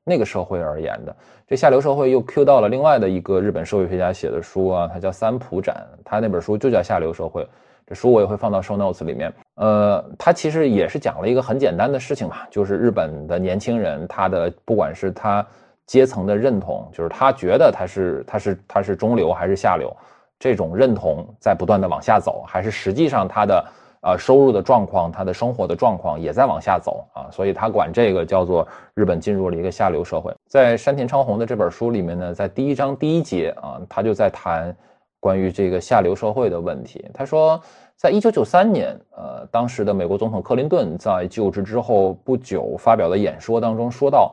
[0.08, 1.14] 那个社会而言的。
[1.46, 7.42] 这下流社会又 Q 到了另外的一个日本社会学家写的书啊，他叫三浦展，他那本书就叫《下流社会》。
[7.86, 9.32] 这书我也会放到 show notes 里面。
[9.54, 15.46] 呃，他其实也是讲了一个很简单的事情嘛，就是日本的年轻人，他的不管是他
[15.86, 19.96] 阶层的认同，就是他觉得他是他是他是中流还是下流，
[20.38, 23.64] 这种认同在不断的往下走，还是实际上他的
[24.02, 30.32] 呃收入的状况，他的生活的状况也在往下走啊，所以他管这个叫做日本进入了一个下流社会。
[30.48, 34.74] 在山田昌宏的这本书里面呢，在第一章第一节啊，他就在谈。
[35.20, 37.60] 关于这个下流社会的问题，他说，
[37.96, 44.32] 在一九九三年，呃，当时的美国总统克林顿在就职之后不久发表的演说当中说到，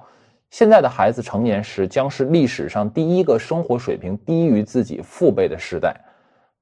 [0.51, 5.99] 现在的孩子成年时将是历史上第一个生活水平低于自己父辈的时代。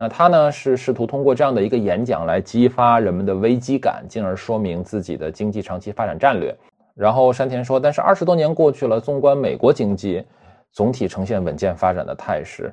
[0.03, 6.53] 那他呢是试图通过这样的一个演讲来激发人们的危机感，进而说明自己的经济长期发展战略。
[6.93, 10.21] 然后山田说，但是二十多年过去了，纵观美国经济，
[10.73, 12.69] 总体呈现稳健发展的态势。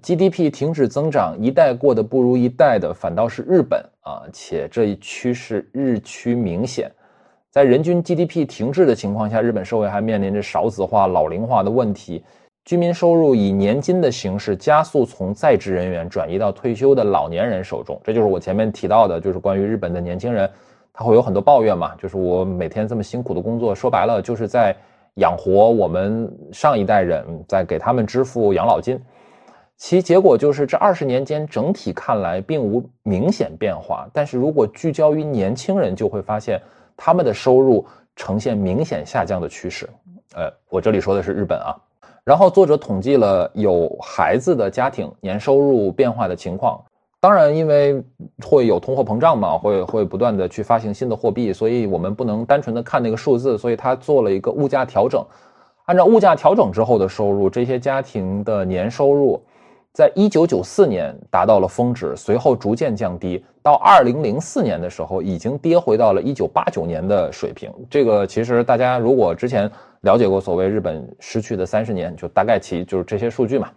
[0.00, 6.90] GDP 停止增长，一代过得不如一代的反倒是日本啊，且这一趋势日趋明显。
[7.50, 12.24] 在人均 GDP 停滞的情况下，日本社会还面临着少子化、老龄化的问题，
[12.66, 17.96] 居民收入以年金的形式加速从在职人员转移到退休的老年人手中。
[18.02, 20.50] 这就是我前面提到的，就是关于日本的年轻人，
[20.92, 24.74] 他会有很多抱怨嘛，就是我每天这么辛苦的工作，说白了就是在
[25.14, 29.00] 养活我们上一代人，在给他们支付养老金。
[29.76, 34.08] 其结果就是，这二十年间整体看来并无明显变化。
[34.12, 36.60] 但是如果聚焦于年轻人，就会发现
[36.96, 39.88] 他们的收入呈现明显下降的趋势。
[40.34, 41.76] 呃，我这里说的是日本啊。
[42.26, 46.76] 然后作者统计了有孩子的家庭年收入变化的情况。
[47.20, 48.02] 当然，因为
[48.44, 53.56] 会有通货膨胀嘛，会会不断的去发行新的货币，所以我们不能单纯的看那个数字。
[53.56, 55.24] 所以他做了一个物价调整，
[55.84, 59.40] 按照物价调整之后的收入，这些家庭的年收入。
[59.92, 67.72] 在一九九四年达到了峰值，随后逐渐降低，到二零零四年的时候，已经跌回到了一九八九年的水平。
[67.88, 69.70] 这个其实大家如果之前
[70.06, 73.68] 了解过所谓日本失去的三十年，就大概其就是这些数据嘛。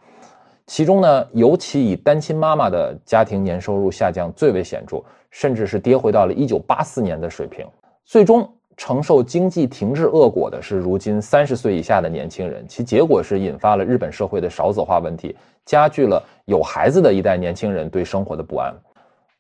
[0.67, 7.65] 其中呢，尤其以单亲妈妈的家庭年收入下降最为显著，甚至是跌回到了一九八四年的水平，
[8.05, 8.47] 最终。
[8.81, 18.73] 承受经济停滞恶果的是如今三十岁以下的年轻人，其结果是引发了日本社会的少子化问题，加剧了有孩子的一代年轻人对生活的不安。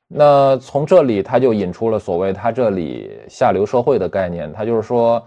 [0.09, 5.25] 那从这里他就引出了所谓他这里下流社会的概念，他就是说，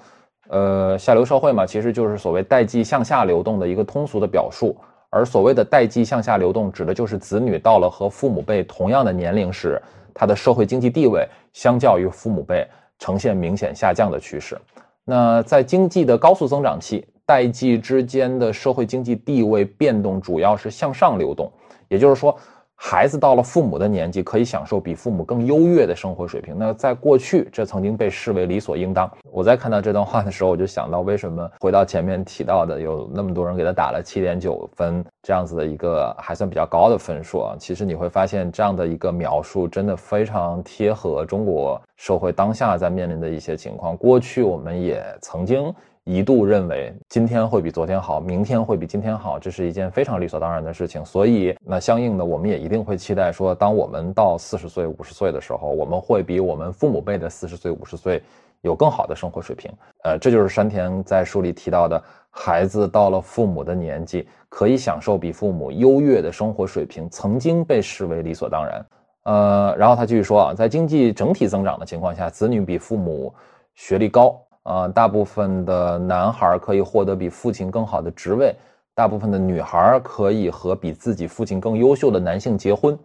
[0.52, 4.76] 呃，下流社会嘛，其实就是所谓代际向下流动的一个通俗的表述。
[5.08, 9.80] 而所谓的代际向下流动，指的就是子女到了和父母辈同样的年龄时，
[10.14, 12.66] 他的社会经济地位相较于父母辈。
[12.98, 14.56] 呈现明显下降的趋势。
[15.04, 21.50] 那在经济的高速增长期，代际之间的社会经济地位变动主要是向上流动，
[21.88, 22.36] 也就是说。
[22.84, 26.52] 孩子到了父母的年纪，可以享受比父母更优越的生活水平。
[26.58, 29.08] 那在过去，这曾经被视为理所应当。
[29.30, 37.54] 我在看到这段话的时候，我就想到，为什么回到前面提到的，有那么多人给他打了七点九分这样子的一个还算比较高的分数啊？
[37.56, 43.96] 其实你会发现，这样的一个描述真的非常贴合中国社会当下在面临的一些情况。
[43.96, 45.72] 过去我们也曾经。
[46.04, 51.04] 一度认为今天会比昨天好，明天会比今天好，这是一件非常理所当然的事情。
[51.04, 58.20] 所以，那相应的，我们也一定会期待说，当我们到四十岁、五十岁的时候，我们会比我们父母辈的四十岁、五十岁
[58.62, 59.70] 有更好的生活水平。
[60.02, 68.86] 呃，这就是山田在书里提到的，孩子到了父母的年纪，可以享受比父母优越的生活水平，曾经被视为理所当然。
[69.22, 73.32] 呃，然后他继续说啊，在经济整体增长的情况下，子女比父母
[73.76, 74.36] 学历高。
[74.64, 78.54] 啊，大部分的男孩可以获得比父亲更好的职位，
[78.94, 82.96] 大部分的女孩可以和比自己父亲更优秀的男性结婚，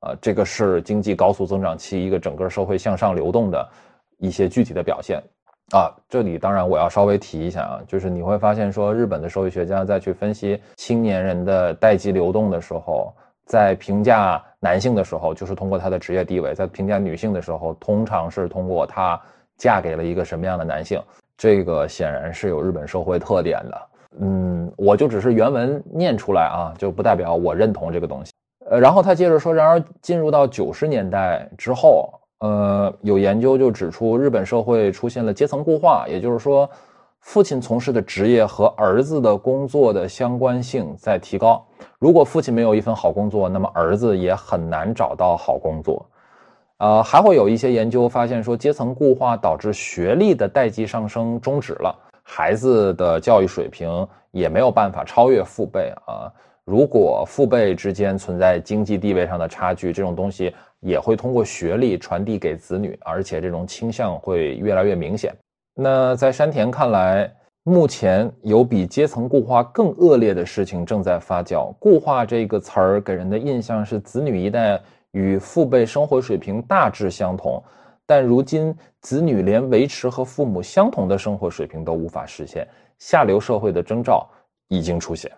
[0.00, 3.66] 啊，这个是经济高速增长期一个整个社会向上流动的
[4.18, 5.22] 一些具体的表现。
[5.70, 13.14] 啊，这里当然我要稍微提一下啊，就是你会发现说，日本的社会学家在去分析青年人的代际流动的时候，
[13.46, 19.18] 在评价男性的时候，就是通过他的职业地位；在评价女性的时候，通常是通过他。
[19.58, 20.98] 嫁给了一个什么样的男性？
[21.36, 23.80] 这个显然是有日本社会特点的。
[24.20, 28.32] 嗯，我就只是原文念出来啊，就不代表我认同这个东西。
[28.70, 36.68] 呃，然后他接着说，然而进入到九十年代之后，呃，有研究就指出，日本社会出现了阶层固化，也就是说，
[37.20, 41.64] 父亲从事的职业和儿子的工作的相关性在提高。
[41.98, 46.04] 如果父亲没有一份好工作，那么儿子也很难找到好工作。
[46.78, 51.94] 呃，还会有一些研究发现说，阶层固化导致学历的代际上升终止了。
[52.22, 56.30] 孩子的教育水平也没有办法超越父辈啊。
[56.64, 65.34] 如果父辈之间存在经济地位上的差距，这种东西也会通过学历传递给子女，而且这种倾向会越来越明显。
[65.74, 67.32] 那在山田看来，
[67.64, 71.72] 目前有比阶层固化更恶劣的事情正在发酵。
[71.78, 74.78] 固化这个词儿给人的印象是子女一代
[75.12, 77.62] 与父辈生活水平大致相同，
[78.06, 82.66] 但如今子女连维持和父母相同的生活水平都无法实现，
[82.98, 84.28] 下流社会的征兆
[84.68, 85.30] 已经出现。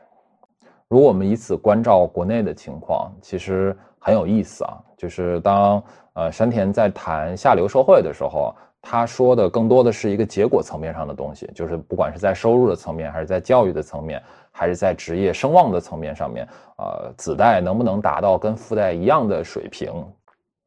[0.88, 4.76] 如果我们以此关照国内的情况，其实很有意思啊。
[4.96, 5.82] 就是当
[6.14, 14.20] 呃山田在谈下流社会的时候，他说的更多的是一个结果层面上的东西，就是不管是在收入的层面，还是在教育的层面，
[14.60, 16.46] 还是在职业声望的层面上面，
[16.76, 19.90] 呃，子代能不能达到跟父代一样的水平？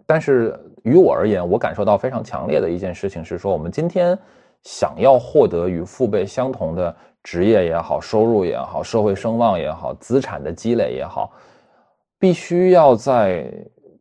[0.08, 4.18] 但是于我而言，我感受到非常强烈的一件事情是说，我们今天
[4.64, 6.96] 想要获得与父辈相同的。
[7.24, 11.32] 职业也好，收入也好，社会声望也好，资产的积累也好，
[12.20, 13.50] 必须要在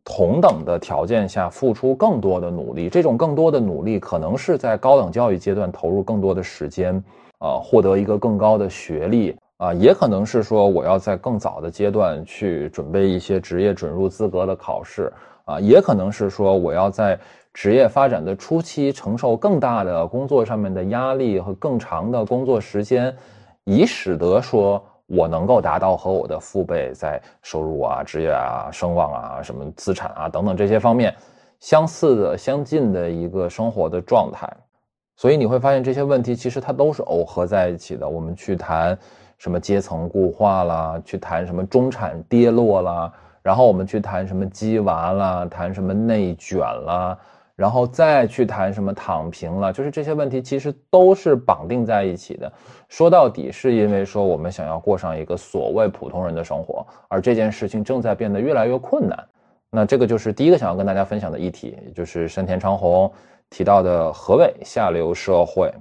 [0.03, 2.89] 同等的条件下付出更多的努力。
[2.89, 7.01] 这种更多的努力，可能是在高等教育阶段投入更多的时间，
[7.39, 9.33] 啊，获得一个更高的学历，
[9.63, 15.11] 啊，也可能是说我要在更早的阶段去准备一些职业准入资格的考试，
[15.45, 17.17] 啊，也可能是说我要在。
[17.55, 23.15] 职业发展的初期，承受更大的工作上面的压力和更长的工作时间，
[23.63, 31.13] 以使得说我能够达到和我的父辈在收入啊、职业啊、声望啊、什么资产啊等等这些方面
[31.59, 34.51] 相似的、相近的一个生活的状态。
[35.15, 38.09] 所以你会发现这些问题其实它都是耦合在一起的。
[38.09, 38.97] 我们去谈
[39.37, 43.11] 什么阶层固化啦，去谈什么中产跌落啦，
[43.41, 47.17] 然后我们去谈什么鸡娃啦，谈什么内卷啦。
[47.55, 52.51] 然后再去谈什么躺平了，就是这些问题其实都是绑定在一起的。
[52.89, 59.23] 说到底，是因为说我们想要过上一个所谓普通人的生活，而这件事情正在变得越来越困难。
[59.69, 63.09] 那这个就是第一个想要跟大家分享的议题，也就是山田昌宏
[63.51, 65.71] 提到的何谓下流社会。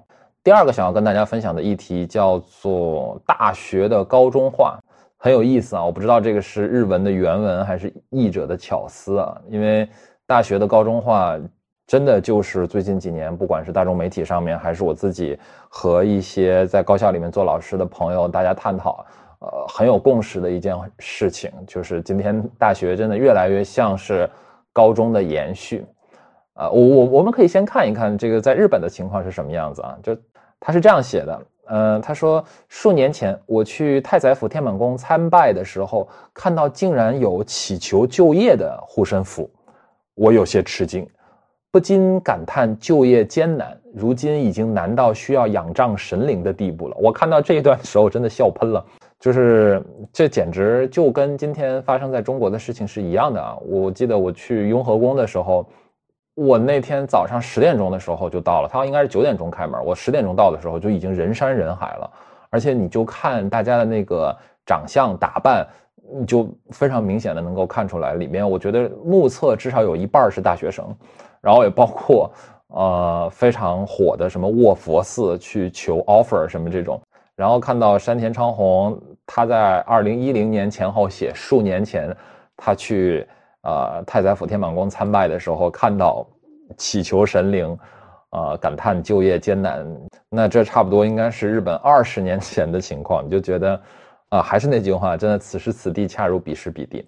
[0.45, 4.78] 第二个想要跟大家分享的议题叫做大学的高中化，
[5.16, 5.84] 很有意思啊！
[5.84, 9.88] 我不知道这个是日文的原文还是译者的巧思啊，因为
[10.26, 11.38] 大学的高中化。
[11.84, 15.38] 真的就是最近几年，不管是大众媒体上面，还是我自己
[15.68, 19.05] 和一些在高校里面做老师的朋友，大家探讨，
[19.40, 24.30] 呃，很有共识的一件事情，就是今天大学真的越来越像是
[24.72, 25.84] 高中的延续。
[26.55, 29.99] 啊，我我我们可以先看一看这个在日本的情况是什么样子啊？
[30.03, 30.16] 就
[30.64, 39.50] 他是这样写的，嗯，他说数年前我去太宰府天满宫参拜的时候，看到竟然有祈求就业的护身符，
[40.14, 41.04] 我有些吃惊。
[41.72, 46.96] 不禁感叹就业艰难，如今已经难到需要仰仗神灵的地步了。
[47.00, 48.84] 我看到这一段的时候，真的笑喷了。
[49.18, 49.82] 就是
[50.12, 53.56] 这简直就跟今天发生在中国的事情是一样的啊！
[53.64, 55.64] 我记得我去雍和宫的时候，
[56.34, 62.10] 我那天早上十点钟的时候就到了，他应该是九点钟开门，我十点钟到的时候就已经人山人海了。
[62.50, 64.34] 而且你就看大家的那个
[64.66, 65.66] 长相打扮，
[66.14, 70.84] 你就非常明显的能够看出来，里面我觉得目测至少有一半是大学生。
[71.40, 72.30] 然后也包括，
[72.68, 77.00] 呃，非常火的什么卧佛寺去求 offer 什么这种，
[77.34, 82.16] 然后看到山田昌宏他在二零一零年前后写数年前
[82.56, 83.26] 他去
[83.62, 86.26] 呃太宰府天满宫参拜的时候，看到
[86.76, 87.78] 祈求神灵，
[88.30, 89.86] 呃感叹就业艰难，
[90.28, 93.80] 那这差不多应该是日本二十年前的情况，你就觉得，
[94.30, 97.04] 啊，还是那句话，真的此时此地恰如彼时彼地。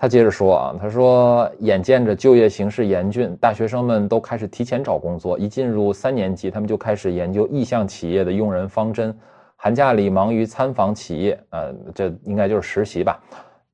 [0.00, 5.36] 他接着说啊，他说，眼见着就业形势严峻，大学生们都开始提前找工作。
[5.36, 9.12] 一进入三年级，他们就开始研究意向企业的用人方针。
[9.56, 13.20] 寒假里忙于参访企业，呃，这应该就是实习吧。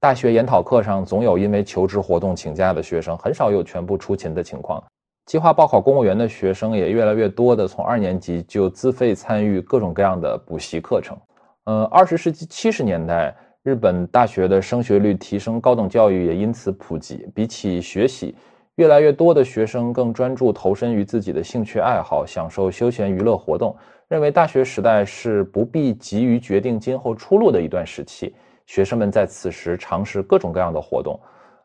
[0.05, 4.85] 大学研讨课上总有因为求职活动请假的学生，很少有全部出勤的情况。
[5.25, 11.17] 计划报考公务员的学生也越来越多的从二年级就自费参与各种各样的补习课程。
[11.65, 13.35] 呃，二十世纪七十年代。
[13.63, 17.27] 日本大学的升学率提升，高等教育也因此普及。
[17.35, 18.37] 比起学习，
[18.75, 23.75] 越来越多的学生更专注投身于自己的兴趣爱好，享受休闲娱乐活动。
[24.09, 28.35] 认为大学时代是不必急于决定今后出路的一段时期。
[28.67, 31.19] 学生们在此时尝试各种各样的活动。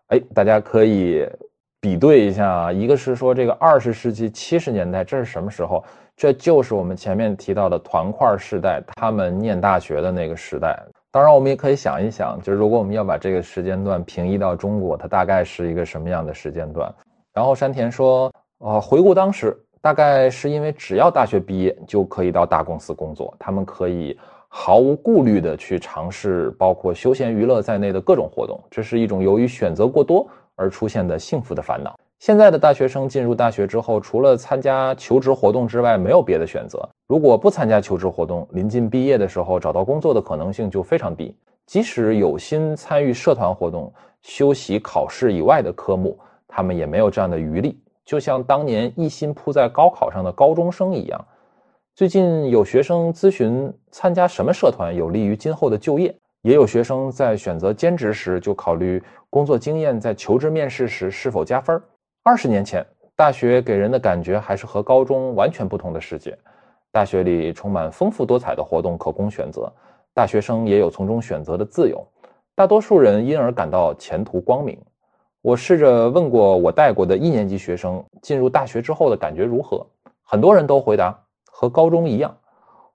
[0.08, 1.28] 哎，大家可以
[1.80, 5.84] 比对一下啊，一个是说这个二十世纪七十年代，这是什么时候？
[6.18, 10.78] 这就是我们前面提到的团块时代，他们念大学的那个时代。
[11.12, 16.93] 当然，我们也可以想一想，就是如果我们要把这个时间段平移到中国，它大概是一个什么样的时间段？
[17.34, 24.20] 然后山田说：“呃，回顾当时，大概是因为只要大学毕业就可以到大公司工作，他们可以
[24.50, 28.60] 毫无顾虑的去尝试包括休闲娱乐在内的各种活动。
[28.70, 31.97] 这是一种由于选择过多而出现的幸福的烦恼。
[32.18, 36.78] 现在的大学生进入大学之后，除了参加求职活动之外，没有别的选择。
[37.08, 41.34] 如果不参加求职活动，临近毕业的时候找到工作的可能性就非常低。
[41.66, 47.80] 即使有心参与社团活动、修习考试以外的科目，他们也没有这样的余力。
[48.04, 51.26] 就像当年一心扑在高考上的高中生一样，
[52.00, 61.78] 最近有学生咨询参加什么社团有利于今后的就业，也有学生在选择兼职时就考虑工作经验在求职面试时是否加分。
[62.24, 62.86] 二十年前，
[63.18, 66.38] 大学给人的感觉还是和高中完全不同的世界，
[66.89, 69.70] 大学里充满丰富多彩的活动可供选择，
[70.14, 72.02] 大学生也有从中选择的自由，
[72.56, 74.80] 大多数人因而感到前途光明。
[75.41, 79.86] 我试着问过我带过的一年级学生，进入大学之后的感觉如何？
[80.24, 81.20] 很多人都回答
[81.60, 82.34] 和高中一样，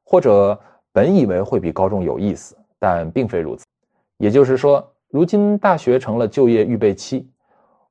[0.05, 0.59] 或者
[0.91, 3.67] 本以为会比高中有意思，但并非如此。
[4.17, 7.29] 也就是说，如今大学成了就业预备期，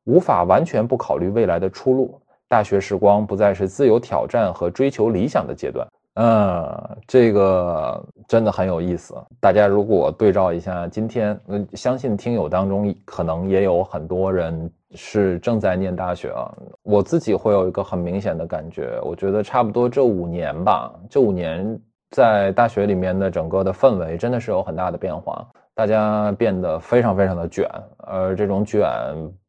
[0.06, 2.20] 无法完全不考虑未来的出路。
[2.48, 5.88] 大学时光不再是自由挑战和追求理想的阶段。
[6.16, 9.14] 嗯，这个真的很有意思。
[9.40, 16.52] 大家如果对照一下今天，嗯，相信听友当中可能也有很多人是正在念大学啊。
[16.84, 21.80] 我自己会有一个很明显的感觉，我觉得差不多这五年吧，这五年
[22.12, 25.46] 在大学里面的整个的氛围真的是有很大的变化。
[25.76, 27.68] 大家变得非常非常的卷，
[27.98, 28.88] 而这种卷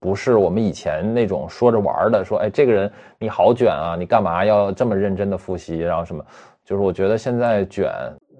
[0.00, 6.24] 不是我们以前那种说着玩的，说哎，这个人你好卷啊，你干嘛要这么认真的复习，然后什么？
[6.64, 7.92] 就是我觉得现在卷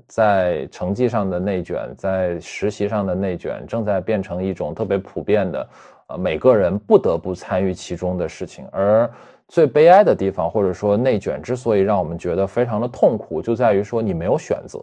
[0.09, 5.69] 在成绩上的内卷，在实习上的内卷，正在变成一种特别普遍的，
[6.09, 8.67] 呃，每个人不得不参与其中的事情。
[8.71, 9.11] 而
[9.49, 14.79] 最悲哀的地方，或者说内卷之所以让我们觉得非常的痛苦，就在于说你没有选择。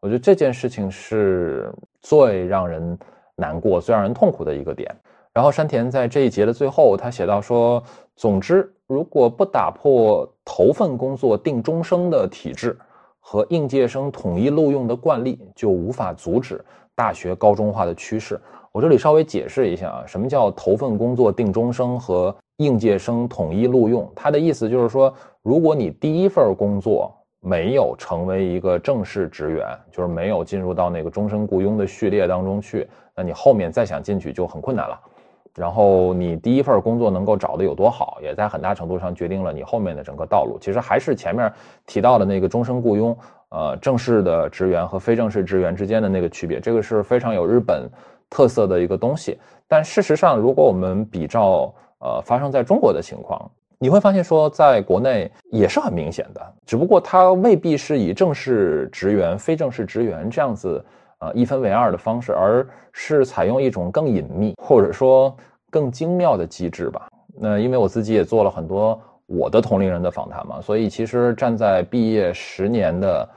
[0.00, 2.98] 我觉得这件事情是最让人
[3.36, 4.94] 难过、最让人痛苦的一个点。
[5.32, 7.82] 然后山田在这一节的最后，他写到说
[8.16, 12.76] ：“总之，如果不打破头份工作定终生的体制
[13.20, 16.64] 和应届生统一录用的惯例，就无法阻止
[16.96, 18.40] 大学高中化的趋势。”
[18.72, 24.08] 我这里稍微解释一下啊，什么叫头份工作定终生和应届生统一录用？
[24.14, 25.12] 他的意思就是说，
[25.42, 35.00] 如果你第一份工作没有成为一个正式职员，就是没有进入到那个终身雇佣的序列当中去，那你后面再想进去就很困难了。
[35.56, 40.56] 然后你第一份工作能够找的有多好，也在很大程度上决定了你后面的整个道路。
[40.60, 41.52] 其实还是前面
[41.86, 43.18] 提到的那个终身雇佣，
[43.48, 47.90] 呃，正式的职员和非正式职员之间的那个区别，这个是非常有日本
[48.30, 49.38] 特色的一个东西。
[49.68, 60.82] 但事实上，如果我们比照呃发生在中国的情况，你会发现说，在国内也是很明显的，只不过它未必是以正式职员、非正式职员这样子。
[61.22, 65.36] 呃，一分为二的方式，而是采用一种更隐秘或者说
[65.68, 67.08] 更精妙的机制吧。
[67.38, 73.28] 那因为我自己也做了很多我的同龄人的访谈嘛，所以其实站在毕业十年的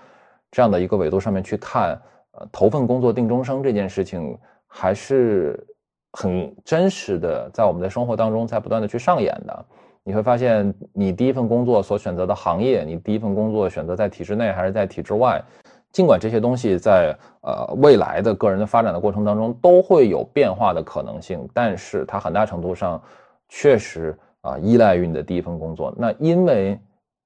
[0.50, 4.39] 这样的一个维度上面去看，呃，头份工作定终生这件事情
[4.76, 5.63] 还是
[6.13, 9.65] 很真实的，在我们的生活当中在不断的去上演的。
[10.03, 15.39] 你会发现，你第一份工作所选择的行业，你第一份工作选择在体制内还是在体制外。
[15.91, 22.99] 尽管这些东西在呃未来的个人的发展的过程当中都会有变化的可能性，但是它很大程度上
[23.47, 25.93] 确实啊依赖于你的第一份工作。
[25.95, 26.80] 那因为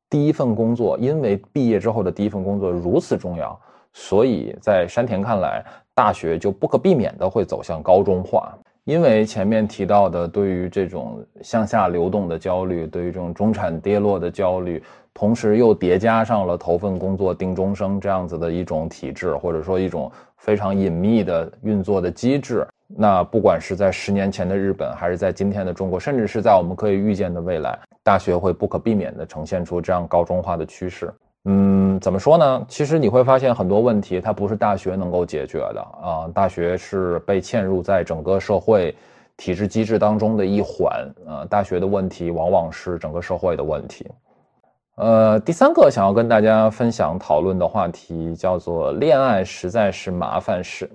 [0.09, 3.59] 第一份工作，因为毕业之后的第一份工作如此重要，
[3.99, 8.55] 所以在山田看来，大学就不可避免的会走向高中化。
[8.83, 14.81] 因为前面提到的对于这种向下流动的焦虑，对于这种中产跌落的焦虑。
[15.15, 22.65] 同时又叠加上了头份工作定终生这样子的一种体制，或者说一种非常隐秘的运作的机制。
[22.85, 31.11] 那不管是在十年前的日本，还是在今天的中国，甚至是在我们可以预见的未来，大学会不可避免地呈现出这样高中化的趋势。
[31.45, 32.65] 嗯，怎么说呢？
[32.67, 36.29] 其实你会发现很多问题，它不是大学能够解决的啊。
[36.33, 38.95] 大学是被嵌入在整个社会
[39.35, 41.45] 体制机制当中的一环啊。
[41.49, 44.05] 大学的问题往往是整个社会的问题。
[44.95, 50.89] 呃，第三个想要跟大家分享讨论的话题叫做“恋爱实在是麻烦事”。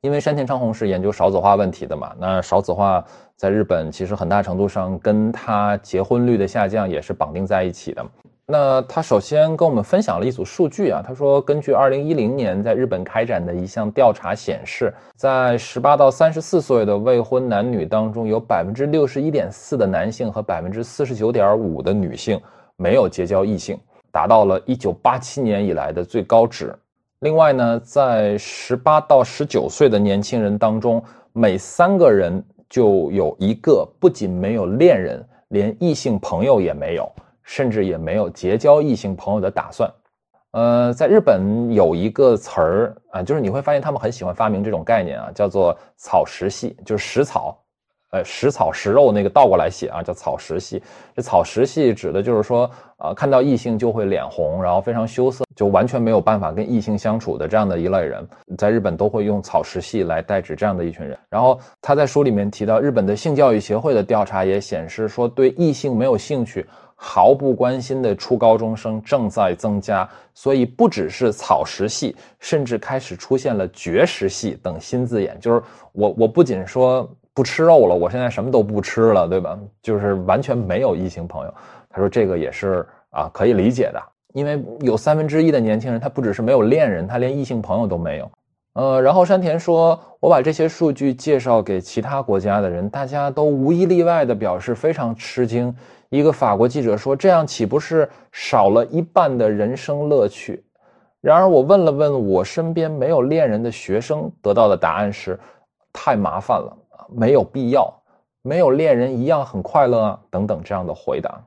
[0.00, 3.04] 因为山田昌宏是研究少子化问题的嘛，那少子化
[3.34, 8.06] 在日本其实很大程度上跟他结婚率的下降也是绑定在一起的。
[8.50, 22.40] 那他首先跟我们分享了一组数据啊，他说根据二零一零年在日本开展的一项调查显示，在十八到三十四岁的未婚男女当中，有百分之六十一点四的男性和百分之四十九点五的女性。
[22.80, 23.76] 没有结交异性，
[24.12, 26.72] 达到了一九八七年以来的最高值。
[27.18, 37.10] 另外呢，在十八到十九岁的年轻人当中，每三个人就有一个不仅没有恋人，连异性朋友也没有，
[37.48, 39.90] 甚至也没有结交异性朋友的打算。
[40.52, 47.58] 呃，在日本有一个词儿啊，就是你会发现他们很喜欢发明这种概念啊，叫做“草食系”，就是食草，
[48.10, 50.82] 呃，食草食肉那个倒过来写啊，叫草食系。
[51.16, 58.26] 这草食系指的就是说，呃，看到异性就会脸红，然后非常羞涩，就完全没有办法跟异性相处的这样的一类人，
[58.58, 61.16] 在日本都会用草食系来代指这样的一群人。
[61.30, 66.66] 然后他在书里面提到，日本的性教育协会的调查也显示说，对异性没有兴趣。
[67.00, 75.38] 毫不关心的初高中生正在增加，所以不只是草食系，甚至开始出现了绝食系等新字眼。
[75.40, 79.56] 就是我，我不仅说不吃肉了，我现在什么都不吃了，对吧？
[79.80, 81.54] 就是完全没有异性朋友。
[81.88, 84.02] 他说这个也是啊，可以理解的，
[84.34, 88.28] 因为有三分之一的年轻人，他不只是没有恋人，他连异性朋友都没有。
[88.72, 95.72] 呃，然后山田说，我把这些数据介绍给其他国家的人，大家都无一例外的表示非常吃惊。
[96.10, 100.64] 一个法国记者说：“这样岂不是少了一半的人生乐趣？”
[101.20, 105.38] 然而，我问了问我身边没有恋人的学生，得到的答案是
[105.92, 106.74] ：“太麻烦了，
[107.10, 107.92] 没有必要。
[108.40, 111.38] 没有恋人一样很快乐啊。”等等这样的回答。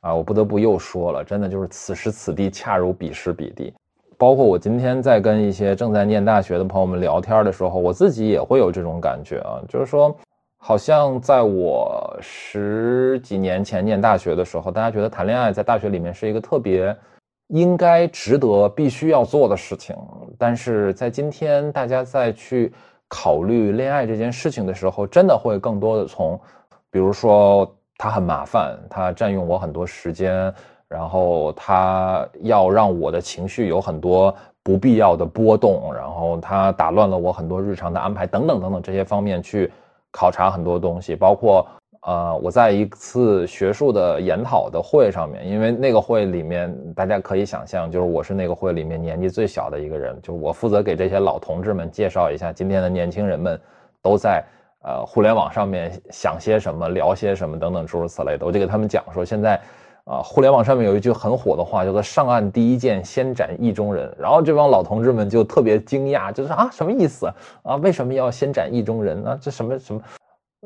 [0.00, 3.72] 啊，我不得不又说了，真的就是此时此地恰如彼时彼地。
[4.18, 10.12] 包括我今天在跟一些正在念大学的朋友们聊天的时候，我自己也会有这种感觉啊，就是说。
[10.62, 16.94] 好像在我十几年前念大学的时候，大家觉得谈恋爱在大学里面是一个特别
[17.48, 19.96] 应该、值得、必须要做的事情。
[20.38, 22.70] 但是在今天，大家再去
[23.08, 26.38] 考虑恋爱这件事情的时候，真的会更多的从，
[26.90, 30.52] 比如说他很麻烦，他占用我很多时间，
[30.88, 34.32] 然后他要让我的情绪有很多
[34.62, 39.72] 不必要的波动，然后他打乱了我很多日常的安排，等等等等这些方面去。
[40.10, 41.66] 考察很多东西，包括
[42.02, 53.60] 呃，我在一次学术的研讨的会上面，因为那个会里面大家可以想象，就是我是那个会里面年纪最小的一个人，就是我负责给这些老同志们介绍一下今天的年轻人们
[54.00, 54.42] 都在
[54.82, 59.60] 呃互联网上面想些什么，聊些什么等等诸如此类的，我就给他们讲说，现在
[60.04, 67.32] 啊，互联网上面有一句很火的话，叫做“上岸第一件，先斩意中人”，然后这帮老同志们就特别惊讶，就是啊，什么意思
[67.62, 67.76] 啊？
[67.76, 69.38] 为什么要先斩意中人呢？
[69.40, 70.00] 这什么什么？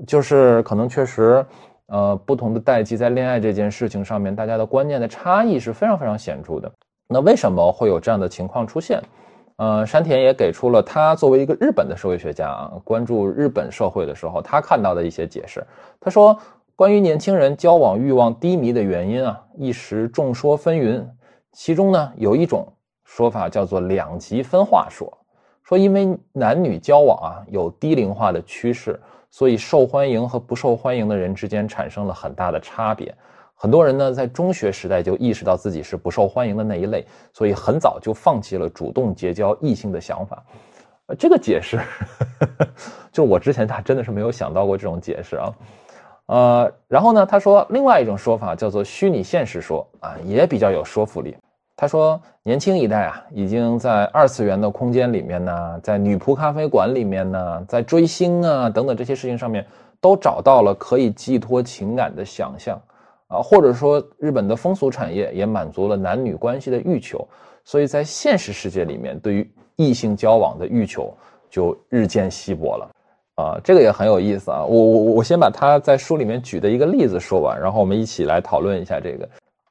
[0.07, 1.45] 就是可能确实，
[1.87, 6.70] 呃，不同的代际在恋爱这件事情上面，大家的观念的差异是非常非常显著的。
[7.09, 9.01] 那为什么会有这样的情况出现？
[9.57, 15.64] 呃，山田也给出了他作为一个日本的社会学家啊，关注日本社会的时候，他看到的一些解释。
[16.01, 16.37] 他说，
[16.77, 21.07] 关于年轻人交往欲望低迷的原因啊，一时众说纷纭。
[21.53, 22.66] 其中呢，有一种
[23.05, 25.07] 说法叫做两极分化说，
[25.62, 29.01] 说因为男女交往啊有低龄化的趋势。
[29.31, 33.12] 所以，受欢迎和不受欢迎的人之间产生了很大的差别。
[33.55, 40.45] 很多人呢，在中学时代就意识到自己是不受欢迎的那一类，所以很早就放弃了主动结交异性的想法。
[41.18, 41.81] 这个解释，
[43.11, 45.53] 就我之前他真的是没有想到过这种解释啊。
[46.27, 51.37] 呃，然后呢，他说另外一种说法叫做虚拟现实说啊，也比较有说服力。
[51.77, 59.66] 他说，年轻一代啊，已经在二次元的空间里面呢，在女仆咖啡馆里面呢，在追星啊等等这些事情上面，
[60.01, 62.81] 都找到了可以寄托情感的想象
[63.27, 67.27] 啊，或者说日本的风俗产业也满足了男女关系的欲求，
[67.64, 71.12] 所以在现实世界里面，对于异性交往的欲求
[71.51, 72.89] 就日渐稀薄了
[73.37, 74.64] 啊，这个也很有意思啊。
[74.64, 79.28] 我我我先把他在书里面举的一个例子说完，然后我们一起来讨论一下这个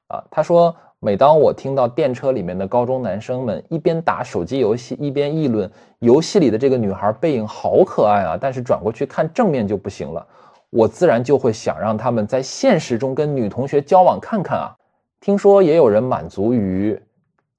[0.07, 0.23] 啊。
[0.29, 0.75] 他说。
[1.05, 10.25] 每当我听到电车里面的高中男生们一边打手机游戏一边议论游戏里的这个女孩背影好可爱啊，但是转过去看正面就不行了，
[10.69, 14.73] 我自然就会想让他们在现实中跟女同学交往看看啊。
[15.19, 16.97] 听说也有人满足于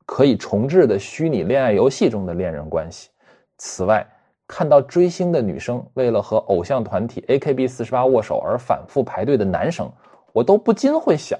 [0.06, 3.10] 可以重置的虚拟恋爱游戏中的恋人关系。
[3.58, 4.06] 此外，
[4.46, 9.90] 看到追星的女生为了和偶像团体 AKB 四十八握手而反复排队的男生，
[10.32, 11.38] 我都不禁会想。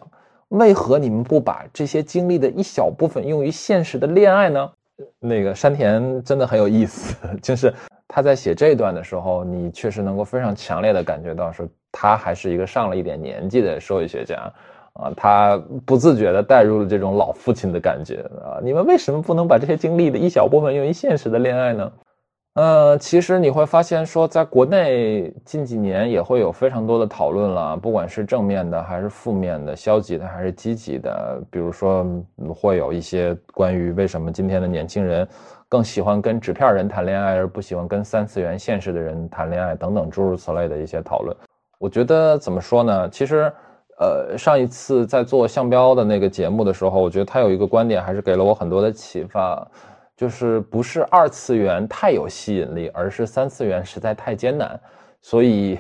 [0.49, 4.71] 为何你们不把这些经历的一小部分用于现实的恋爱呢？
[5.19, 7.73] 那个山田真的很有意思， 就是
[8.07, 14.37] 他在写这段的时候，你确实能够非常强烈的感觉到，说他还是一个上了一点年纪的社会学家
[14.93, 18.61] 啊，他不自觉的带入了这种老父亲的感觉啊。
[18.63, 21.91] 你们为什么不能把这些经历的一小部分用于现实的恋爱呢？
[22.55, 32.07] 呃，其实你会发现，说在国内近几年也会有非常多的讨论了，不管是正面的还是负面的、消极的还是积极的，比如说
[32.55, 35.27] 会有一些关于为什么今天的年轻人
[35.69, 41.37] 更喜欢跟纸片人谈恋爱，而不喜欢跟三次元现实的人谈恋爱等等诸如此类的一些讨论。
[41.81, 43.09] 我觉得怎么说呢？
[43.11, 43.53] 其实，
[43.99, 49.67] 呃，上一次在做向标的那个节目的时候，我觉得他有一个观点还是给了我很多的启发。
[50.25, 54.81] 就是不是二次元太有吸引力，而是三次元实在太艰难，
[55.21, 55.79] 所以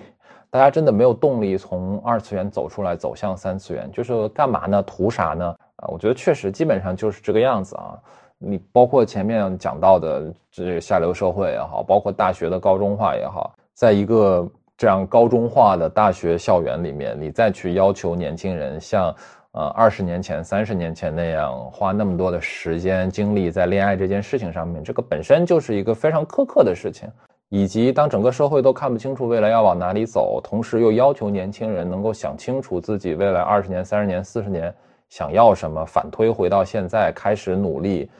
[0.50, 4.82] 大家真的没有动力从二次元走出来，走向三次元，就是干嘛呢？
[4.82, 5.46] 图啥呢？
[5.76, 7.98] 啊，我觉得确实基本上就是这个样子啊。
[8.36, 19.16] 你包括前面讲到的这下流社会也好，包括大学的高中化也好，在一个这样高中化的大学校园里面，你再去要求年轻人像。
[19.54, 27.08] 呃，二十年前、三十年前那样花那么多的时间精力在恋爱这件事情上面，这个本身就是一个非常苛刻的事情。
[27.50, 34.74] 以及当整个社会都看不清楚未来要往哪里走，同时又要求年轻人能够想清楚自己未来二十年、三十年、四十年
[35.08, 38.10] 想要什么，反推回到现在开始努力，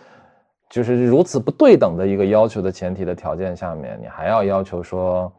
[0.71, 5.33] 就是如此不对等的一个要求的前提的条件下面，你还要要求说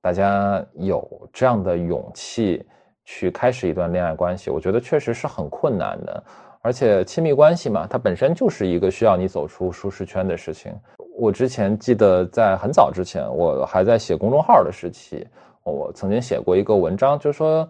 [0.00, 2.64] 大家有这样的勇气。
[3.12, 6.22] 去开始一段恋爱关系，我觉得确实是很困难的，
[6.62, 10.72] 而且亲密关系嘛，它本身就是一个需要你走出舒适圈的事情。
[11.18, 15.26] 我之前记得在很早之前，我还在写公众号的时期，
[15.64, 17.68] 我曾经写过一个文章，就说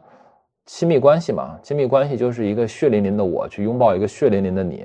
[0.66, 4.84] 亲密关系嘛，亲密关系就是一个血淋淋的我去拥抱一个血淋淋的你，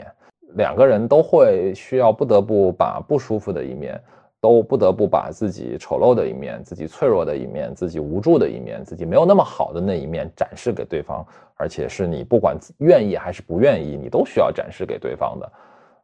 [0.54, 4.02] 两个人都会需要不得不把不舒服的一面。
[4.46, 11.26] 都不得不把自己丑陋的一面、自己脆弱的一面、自己无助的一面、自己没有那么好的那一面展示给对方，
[11.56, 15.52] 而且是你不管愿意还是不愿意，你都需要展示给对方的。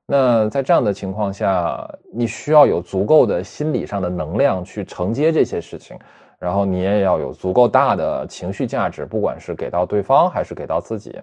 [0.08, 5.96] 那在这样的情况下，你需要有足够的心理上的能量去承接这些事情，
[6.40, 11.16] 然后你也要有足够大的情绪价值，不管是给到对方还是给到自己。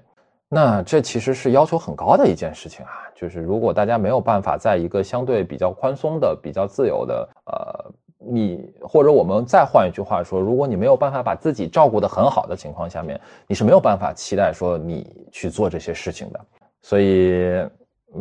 [0.50, 16.40] 那这其实是要求很高的一件事情啊，就是如果大家没有办法在一个相对比较宽松的、比较自由的，呃，你或者我们再换一句话说，如果你没有办法把自己照顾得很好的情况下面，你是没有办法期待说你去做这些事情的。
[16.80, 17.62] 所以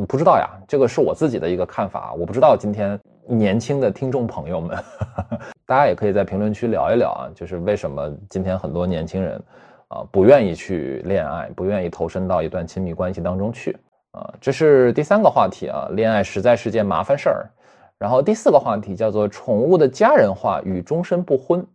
[0.05, 4.77] 不知道呀，这个是我自己的一个看法，我不知道今天年轻的听众朋友们，
[5.65, 9.41] 大家也可以在评论区聊一聊啊，就是为什么今天很多年轻人。
[9.89, 13.77] 啊，不愿意去恋爱，不愿意投身到一段亲密关系当中去
[14.11, 17.49] 啊，这是第三个话题啊，恋爱实在是件麻烦事儿。
[17.97, 21.65] 然后第四个话题叫做宠物的家人化与终身不婚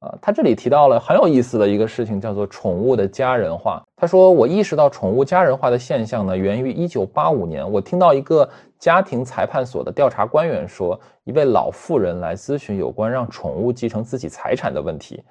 [0.00, 3.82] 啊，他这里提到了很有意思的一个事情，叫做宠物的家人化。
[3.96, 15.22] 他说，我意识到宠物家人化的现象呢，源于一九八五年，我听到一个家庭裁判所的调查官员说，一位老妇人来咨询有关让宠物继承自己财产的问题。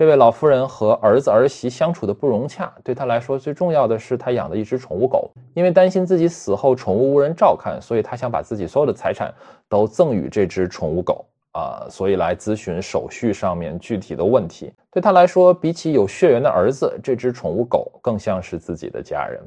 [0.00, 5.30] 这位老妇人和儿子儿媳相处的不融洽，对她来说最重要的是她养的一只宠物狗。
[5.52, 9.30] 因为担心自己死后宠物无人照看，所以她想把自己所有的财产
[9.68, 14.72] 都赠与这只宠物狗啊，所以来咨询手续上面具体的问题。
[14.90, 19.38] 对她来说，比起有血缘的儿子，这只宠物狗更像是自己的家人。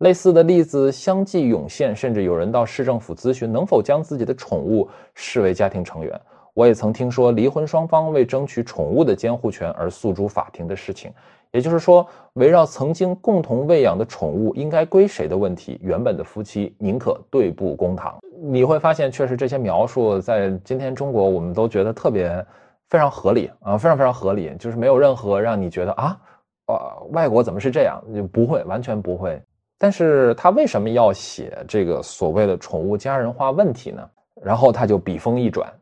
[0.00, 6.20] 类似的例子相继涌现，甚至有人到市政府咨询能否将自己的宠物视为家庭成员。
[6.54, 11.10] 我也曾听说离婚双方为争取宠物的监护权而诉诸法庭的事情，
[11.50, 18.18] 也就是说，围绕曾经共同喂养的宠物应该归谁的问题，原本的夫妻宁可对簿公堂。
[18.42, 22.44] 你会发现，确实这些描述在今天中国，我们都觉得特别
[22.90, 26.18] 非常合理啊，非常非常合理，就是没有任何让你觉得啊，
[26.66, 29.40] 呃，外国怎么是这样，就不会，完全不会。
[29.78, 34.02] 但是他为什么要写这个所谓的宠物家人化问题呢？
[34.42, 35.72] 然后他就笔锋一转。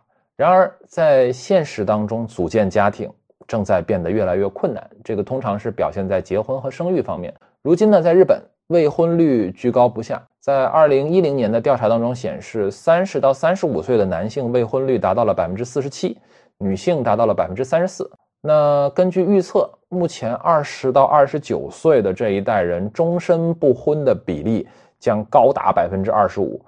[0.41, 3.12] 然而，在现实当中，组建家庭
[3.47, 4.82] 正在变得越来越困难。
[5.05, 7.30] 这个通常是表现在结婚和生育方面。
[7.61, 10.18] 如今呢，在日本，未婚率居高不下。
[10.41, 16.16] 在二零一零年的调查当中显示，三十到三十五岁的男性未婚率达到了百分之四十七，
[16.57, 18.11] 女性达到了百分之三十四。
[18.41, 24.66] 那根据预测，目前二十到二十九岁的这一代人终身不婚的比例
[24.99, 26.59] 将高达百分之二十五。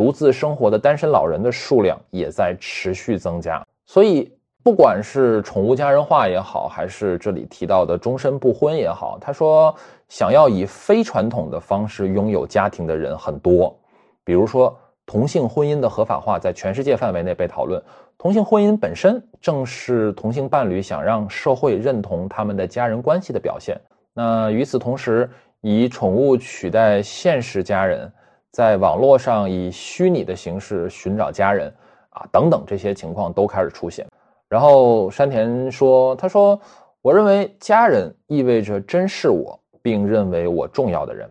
[0.00, 4.32] 独自生活的单身老人的数量也在持续增加，所以
[4.62, 9.74] 不管是宠物家人化也好，还是这里提到的终身不婚也好，他说
[10.08, 13.78] 想要以非传统的方式拥有家庭的人很多，
[14.24, 14.74] 比如说
[15.04, 17.78] 同性婚姻的合法化在全世界范围内被讨论，
[18.16, 23.78] 同性婚姻本身正是同性伴侣想让社会认同他们的家人关系的表现。
[24.14, 25.28] 那与此同时，
[25.60, 28.10] 以宠物取代现实家人。
[28.52, 31.72] 在网络上以虚拟的形式寻找家人，
[32.10, 34.06] 啊等等这些情况都开始出现。
[34.48, 36.60] 然后山田说：“他说，
[37.02, 41.30] 我认为家人意味着珍视我并认为我重要的人。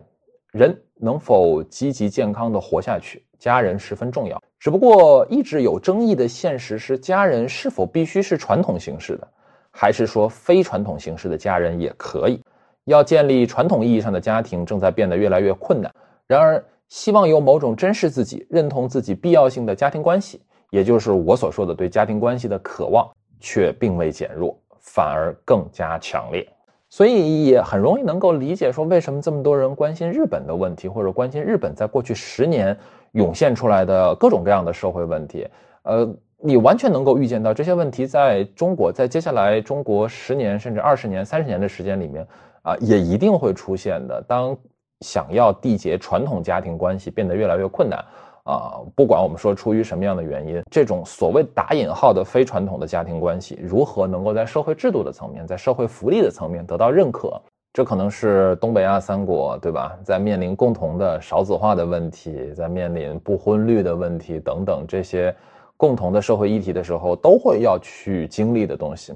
[0.52, 4.42] 人能否积极健康的活下去，家人十分重要。
[4.58, 9.28] 只不过一直有争议的现实是，家人是否必须是传统形式的，
[9.70, 12.42] 还是说非传统形式的家人也可以？
[12.86, 15.94] 要建立传统意义上的家庭正在变得越来越困难。
[16.26, 23.10] 然而，希望有某种珍视自己、认同自己必要性的家庭关系。”也就是我所说的对家庭关系的渴望，
[23.40, 26.46] 却并未减弱，反而更加强烈，
[26.88, 32.78] 所以也很容易能够理解说为什么这么多人关心日本的问题，或者关心日本在过去十年
[33.12, 35.44] 涌现出来的各种各样的社会问题。
[35.82, 42.24] 呃，你完全能够预见到这些问题在中国，在接下来中国十年甚至二十年、三十年的时间里面
[42.62, 44.22] 啊，也一定会出现的。
[44.28, 44.56] 当
[45.00, 48.04] 想要缔结传统家庭关系变得越来越困难。
[48.44, 57.40] 啊，不管我们说出于什么样的原因，这种所谓打引号的非传统的家庭关系，如何能够在社会制度的层面，在社会福利的层面得到认可？
[57.72, 59.96] 这可能是东北亚三国，对吧？
[60.02, 65.32] 在面临共同的少子化的问题，在面临不婚率的问题等等这些
[65.76, 69.14] 共同的社会议题的时候，都会要去经历的东西。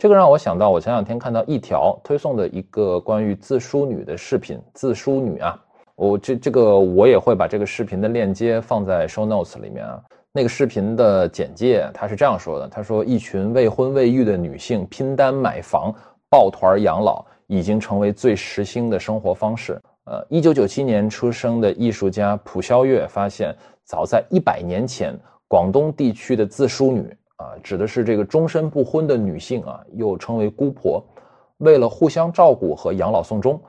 [0.00, 5.62] 这个让我想到，我前两天看到一条推送的一个关于自梳女的视频，自梳女啊。
[5.94, 10.02] 我这这个我也会把这个视频的链接放在 show notes 里面啊。
[10.32, 15.94] 那个视频的简介他是这样说的：他说，一群未婚未育的女性拼单买房、
[16.30, 19.78] 抱团养老，已经成为最时兴的生活方式。
[20.06, 25.14] 呃，一九九七年出生的艺术家蒲肖月发现，早在一百年前，
[25.46, 31.02] 广东地区的自梳女啊，指的是这个终身不婚的女性啊，又称为姑婆，
[31.58, 33.60] 为了互相照顾和养老送终。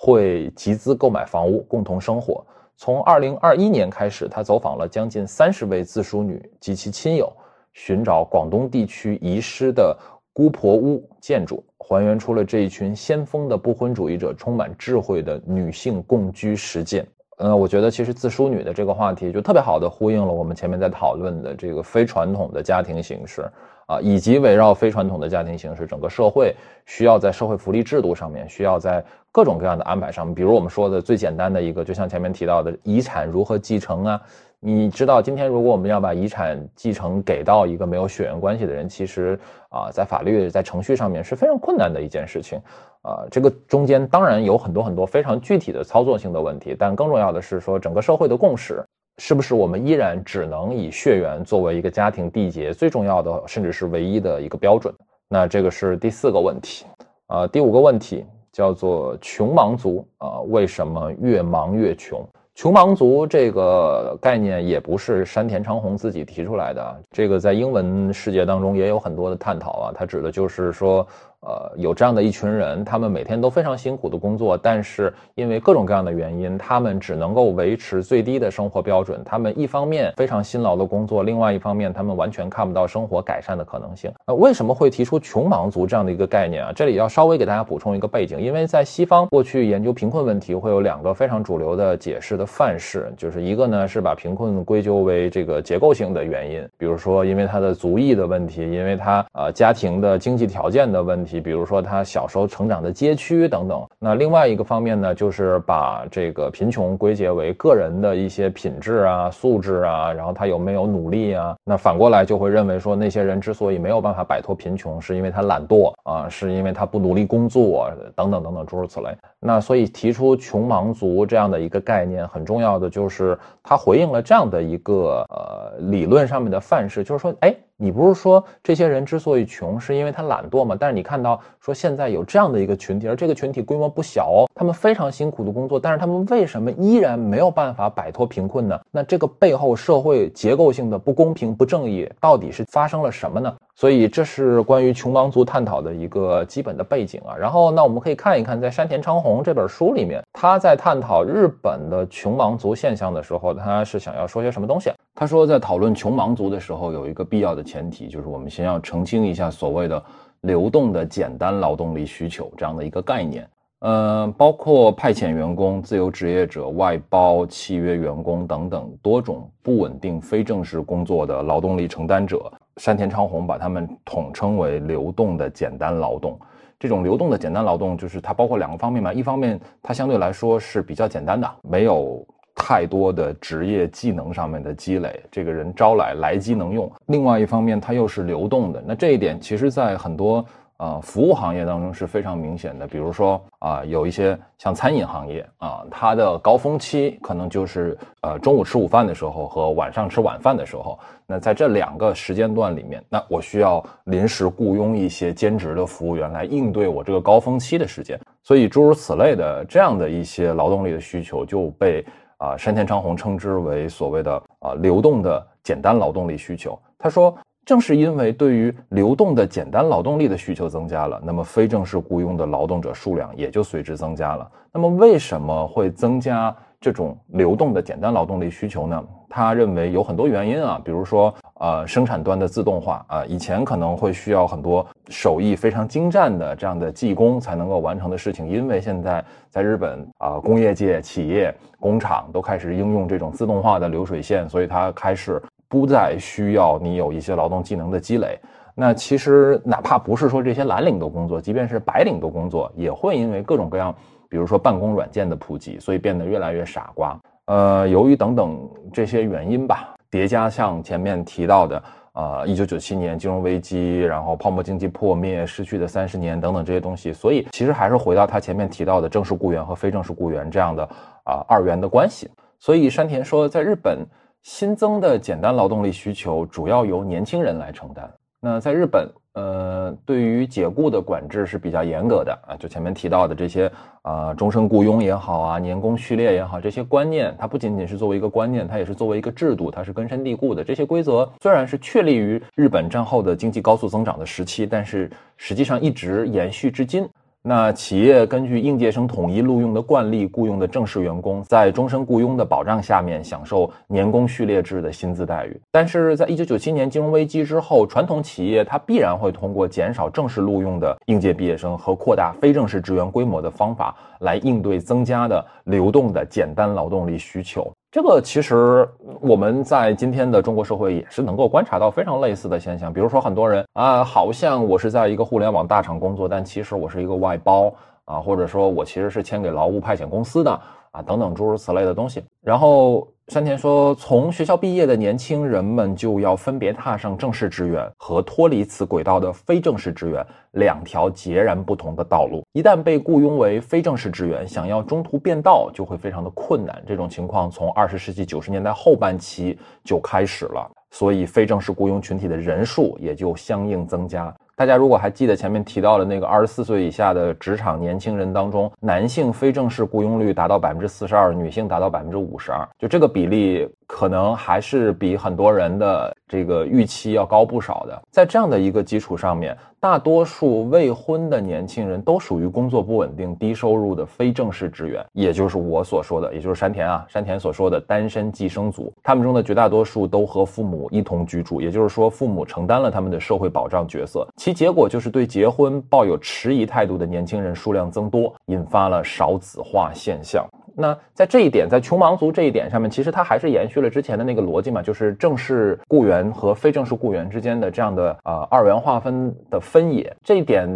[0.00, 2.46] 会集资购买房屋，共同生活。
[2.76, 7.32] 从二零二一年开始，他走访了将近三十位自梳女及其亲友，
[7.72, 9.98] 寻找广东地区遗失的
[10.32, 17.04] 姑婆屋建筑，还原出了这一群先锋的不婚主义者充满智慧的女性共居实践。
[17.38, 23.50] 嗯，我觉得其实自梳女的这个话题就特别好的呼应了我们前面在讨论的这个非传统的家庭形式。
[23.88, 34.20] 啊，以及围绕非传统的家庭形式，整个社会需要在社会福利制度上面，需要在各种各样的安排上面，比如我们说的最简单的一个，就像前面提到的遗产如何继承啊？
[34.60, 39.38] 你知道，今天如果我们要把遗产继承给到一个没有血缘关系的人，其实
[39.68, 42.60] 啊，在法律在程序上面是非常困难的一件事情。
[43.02, 48.84] 啊，这个中间当然有很多很多非常具体的操作性的问题，但更重要的是说整个社会的共识。
[49.20, 54.92] 是不是我们依然只能以血缘作为一个家庭缔结最重要的，甚至是唯一的一个标准？
[55.28, 56.84] 那这个是第四个问题。
[57.26, 62.24] 啊，第五个问题叫做“穷忙族”啊，为什么越忙越穷？
[62.58, 71.06] 穷忙族这个概念也不是山田昌宏自己提出来的，这个在英文世界当中也有很多的探讨啊，它指的就是说。
[71.40, 79.22] 呃，有这样的一群人，他们每天都非常辛苦的工作，但是因为各种各样的原因，他们只能够维持最低的生活标准。
[79.24, 84.12] 他们一方面非常辛劳的工作，另外一方面他们完全看不到生活改善的可能性。
[84.26, 86.72] 呃，为什么会提出穷忙族这样的一个概念啊？
[86.74, 101.27] 这里要稍微给大家补充一个背景，因为在西方过去研究贫困问题会有两个非常主流的解释的范式，就是一个呢是把贫困归咎为这个结构性的原因，比如说因为他的族裔的问题，因为他呃家庭的经济条件的问题。
[101.40, 111.54] 比如说他小时候成长的街区等等，那另外一个方面呢，就是把这个贫穷归结为个人的一些品质啊、素质啊，然后他有没有努力啊？
[111.64, 119.08] 那反过来就会认为说，那些人之所以没有办法摆脱贫穷，是因为他懒惰啊，是因为他不努力工作等等等等诸如此类。
[119.40, 127.54] 那所以提出穷忙族这样的一个概念，很重要的就是他回应了这样的一个呃理论上面的范式，就是说，哎。
[127.80, 130.76] 你不是说这些人之所以穷，是因为他懒惰吗？
[130.78, 138.76] 但是你看到说现在有这样的一个群体，而这个群体规模不小哦，他们非常辛苦的工作，但是他们为什么依然没有办法摆脱贫困呢？
[138.90, 143.56] 那这个背后社会结构性的不公平、不正义到底是发生了什么呢？
[143.78, 147.36] 所以这是关于穷忙族探讨的一个基本的背景啊。
[147.36, 154.90] 然后那我们可以看一看，在山田昌宏这本书里面，他在探讨日本的穷忙族现象的时候，他是想要说些什么东西？
[155.14, 160.02] 他说，在讨论穷忙族的时候，有一个必要的前提，就是我们先要澄清一下所谓的
[160.40, 163.48] 流动的简单劳动力需求这样的一个概念。
[163.80, 172.52] 呃，包括派遣员工、自由职业者、外包契约员工等等多种不稳定非正式工作的劳动力承担者。
[172.78, 176.38] 山田昌宏把他们统称为流动的简单劳动。
[176.78, 179.12] 这种流动的简单劳动，就是它包括两个方面嘛。
[179.12, 186.90] 一方面，它相对来说是比较简单的，没有太多的职业技能上面的积累，这个人招来来机能用。
[187.06, 188.82] 另外一方面，它又是流动的。
[188.86, 190.44] 那这一点，其实在很多。
[190.78, 200.96] 呃，服务行业当中是非常明显的，比如说啊，有一些像餐饮行业啊，它的高峰期可能就是呃中午吃午饭的时候和晚上吃晚饭的时候。
[201.26, 208.16] 那在这两个时间段里面，那我需要临时雇佣一些兼职的服务员来应对我这个高峰期的时间。
[208.44, 212.06] 所以诸如此类的这样的一些劳动力的需求就被
[212.36, 216.80] 啊山田昌宏称之为所谓的啊流动的简单劳动力需求。
[216.96, 217.36] 他说。
[217.68, 224.50] 正是因为对于流动的简单劳动力的需求增加了，那么非正式雇佣的劳动者数量也就随之增加了。
[224.72, 229.04] 那么为什么会增加这种流动的简单劳动力需求呢？
[229.28, 245.38] 他认为有很多原因啊，比如说呃生产端的自动化啊，以前可能会需要很多手艺非常精湛的这样的技工才能够完成的事情，因为现在在日本啊工业界企业工厂都开始应用这种自动化的流水线，所以它开始。
[245.68, 248.38] 不再需要你有一些劳动技能的积累，
[248.74, 253.94] 那其实哪怕不是说这些蓝领的工作，即便是白领的工作，也会因为各种各样，
[254.30, 257.18] 比如说办公软件的普及，所以变得越来越傻瓜。
[257.44, 258.58] 呃，由于等等
[258.92, 261.82] 这些原因吧，叠加像前面提到的，
[262.14, 270.82] 呃，一九九七年金融危机，然后泡沫经济破灭，失去的三十年等等这些东西，所以其实还是回到他前面提到的正式雇员和非正式雇员这样的
[271.24, 272.30] 啊二元的关系。
[272.58, 274.06] 所以山田说，在日本。
[274.42, 278.10] 新增的简单劳动力需求主要由年轻人来承担。
[278.40, 282.54] 那在日本，呃，对于解雇的管制是比较严格的啊。
[282.56, 283.70] 就前面提到的这些
[284.02, 290.62] 啊，终身雇佣也好啊，年功序列也好，这些观念，它不仅仅是作为一个观念，它也是作为一个制度，它是根深蒂固的。
[290.62, 297.08] 这些规则虽然是确立于日本战后的经济高速增长的时期，但是实际上一直延续至今。
[297.48, 305.58] 那企业根据应届生统一录用的惯例雇佣的正式员工，在终身雇佣的保障下面享受年功序列制的薪资待遇。
[305.72, 317.72] 但是在一九九七年金融危机之后，传统企业它必然会通过减少正式录用的应届毕业生和扩大非正式职员规模的方法来应对增加的流动的简单劳动力需求。
[317.90, 318.86] 这个其实
[319.20, 327.72] 我们在今天的中国社会也是能够观察到非常类似的现象，比如说很多人啊，好像我是在一个互联网大厂工作，但其实我是一个外包
[328.04, 330.50] 啊，或者说我其实是签给劳务派遣公司的
[330.90, 333.08] 啊，等等诸如此类的东西，然后。
[333.28, 342.42] 山田说：“从学校毕业的年轻人们就要分别踏上正式职员和脱离此轨道的非正式职员两条截然不同的道路。
[342.52, 346.82] 一旦被雇佣为非正式职员，想要中途变道就会非常的困难。
[346.86, 368.02] 这种情况从二十世纪九十年代后半期就开始了，所以非正式雇佣群体的人数也就相应增加。”大家如果还记得前面提到的那个二十四岁以下的职场年轻人当中，男性非正式雇佣率达到百分之四十二，女性达到百分之五十二，就这个比例可能还是比很多人的这个预期要高不少的。
[368.10, 369.56] 在这样的一个基础上面。
[369.80, 378.92] 大多数未婚的年轻人都属于工作不稳定、低收入的非正式职员，也就是我所说的，也就是山田啊，山田所说的单身寄生族。
[379.04, 384.26] 他们中的绝大多数都和父母一同居住，也就是说，父母承担了他们的社会保障角色。
[384.48, 390.42] 其结果就是对结婚抱有迟疑态度的年轻人数量增多，引发了少子化现象。
[390.74, 400.66] 那在这一点，在穷忙族这一点上面，其实它还是延续了之前的那个逻辑嘛，就是正式雇员和非正式雇员之间的这样的呃二元划分的分野，这一点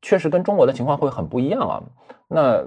[0.00, 1.82] 确实跟中国的情况会很不一样啊。
[2.28, 2.64] 那。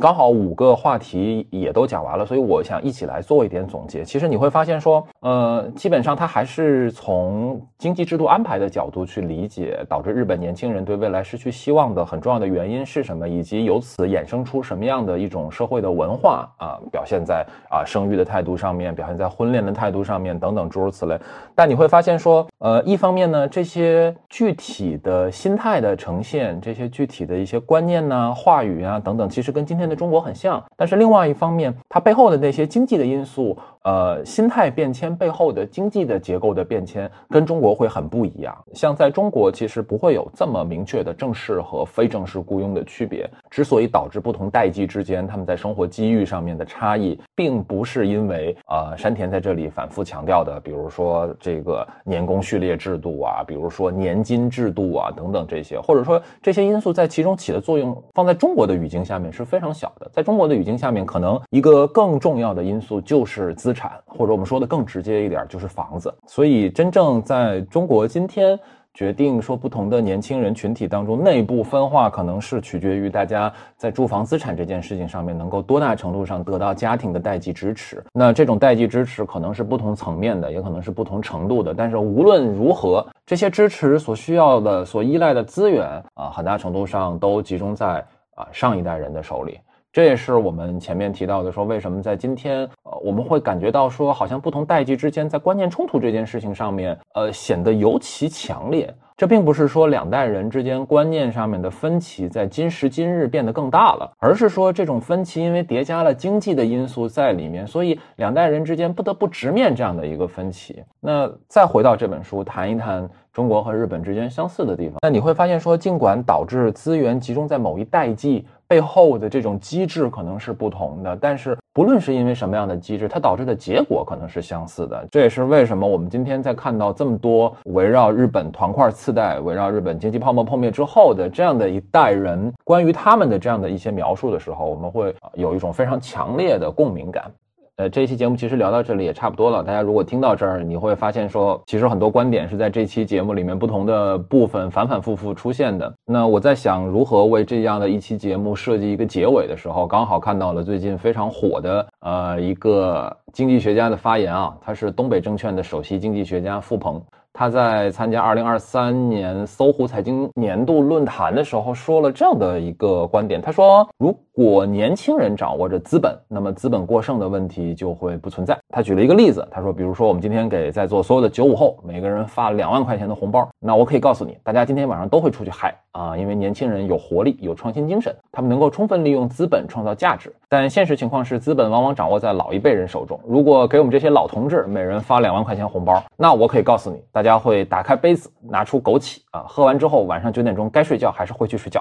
[0.00, 4.04] 刚好五个话题也都讲完了，所以我想一起来做一点总结。
[4.04, 21.18] 其实你会发现说，呃，基本上它还是从经济制度安排的角度去理解导致日本年轻人对未来失去希望的很重要的原因是什么，以及由此衍生出什么样的一种社会的文化啊，表现在啊生育的态度上面，表现在婚恋的态度上面等等诸如此类。
[21.54, 29.84] 但你会发现说，呃，一方面呢，这些具体的心态的呈现，这些具体的一些观念呢、话语啊等等，其实跟今天。
[29.84, 33.54] 的中国很像，但是另外一方面，它背后的那些经济的因素。
[33.84, 38.56] 呃，心态变迁背后的经济的结构的变迁跟中国会很不一样。
[38.72, 43.28] 像在中国，其实不会有这么明确的正式和非正式雇佣的区别。
[43.50, 60.10] 之所以导致不同代际之间他们在生活机遇上面的差异，并不是因为呃山田在这里反复强调的，比如说这个年功序列制度啊，比如说年金制度啊等等这些，或者说这些因素在其中起的作用，放在中国的语境下面是非常小的。
[60.10, 63.73] 在中国的语境下面，可能一个更重要的因素就是资。
[63.74, 66.14] 产，或者我们说的更直接一点，就是房子。
[66.26, 68.58] 所以，真正在中国今天
[68.94, 78.00] 决定说不同的年轻人群体当中内部分化，可能是取决于大家在住房资产这件事情上面能够多大程度上得到家庭的代际支持。
[78.12, 81.74] 那这种代际支持可能是不同层面的，也可能是不同程度的。
[81.74, 87.98] 但是无论如何，这些支持所需要的、所依赖的资源啊，很大程度上都集中在
[88.36, 89.58] 啊上一代人的手里。
[89.94, 98.92] 这也是我们前面提到的，说为什么在今天，呃，我们会感觉到说，好像不同代际之间在观念冲突这件事情上面，呃，显得尤其强烈。
[99.16, 110.82] 这并不是说两代人之间观念上面的分歧在今时今日变得更大了，而是说这种分歧因为叠加了经济的因素在里面，所以两代人之间不得不直面这样的一个分歧。
[110.98, 118.44] 那再回到这本书，谈一谈中国和日本之间相似的地方，那你会发现说，尽管导致资源集中在某一代际。
[118.66, 125.06] 背后的这种机制可能是不同的，但是不论是因为什么样的机制，它导致的结果可能是相似的。
[125.10, 137.30] 这也是为什么我们今天在看到这么多围绕日本团块次贷、围绕日本经济泡沫破灭之后的这样的一代人关于他们的这样的一些描述的时候，我们会有一种非常强烈的共鸣感。
[137.76, 139.60] 呃，这一期节目其实聊到这里也差不多了。
[139.60, 145.92] 大家如果听到这儿，你会发现说，其实很多观点是在这期节目里面不同的部分反反复复出现的。
[146.06, 157.02] 那我在想如何为这样的一期节目设计一个结尾的时候，刚好看到了最近非常火的呃一个经济学家的发言啊，他是东北证券的首席经济学家付鹏。
[157.36, 163.42] 他在参加二零二三年搜狐财经年度论坛的时候，说了这样的一个观点。
[163.42, 168.58] 他说，如如果年轻人掌握着资本，那么资本过剩的问题就会不存在。
[168.68, 180.34] 他举了一个例子，他说，比如说我们今天给在座所有的九五后每个人发两万块钱的红包，那我可以告诉你，大家今天晚上都会出去嗨啊，因为年轻人有活力，有创新精神，他们能够充分利用资本创造价值。
[180.48, 183.20] 但现实情况是，资本往往掌握在老一辈人手中。
[183.24, 191.80] 如果给我们这些老同志每人发两万块钱红包，那我可以告诉你，大家会打开杯子，拿出枸杞啊，喝完之后晚上九点钟该睡觉还是会去睡觉。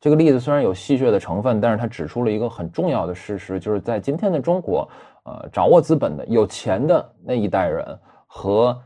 [0.00, 4.88] 这个例子虽然有戏谑的成分，但是他指出了一个很重要的事实，就是在今天的中国，
[5.24, 8.76] 呃，掌握资本的有钱的那一代人和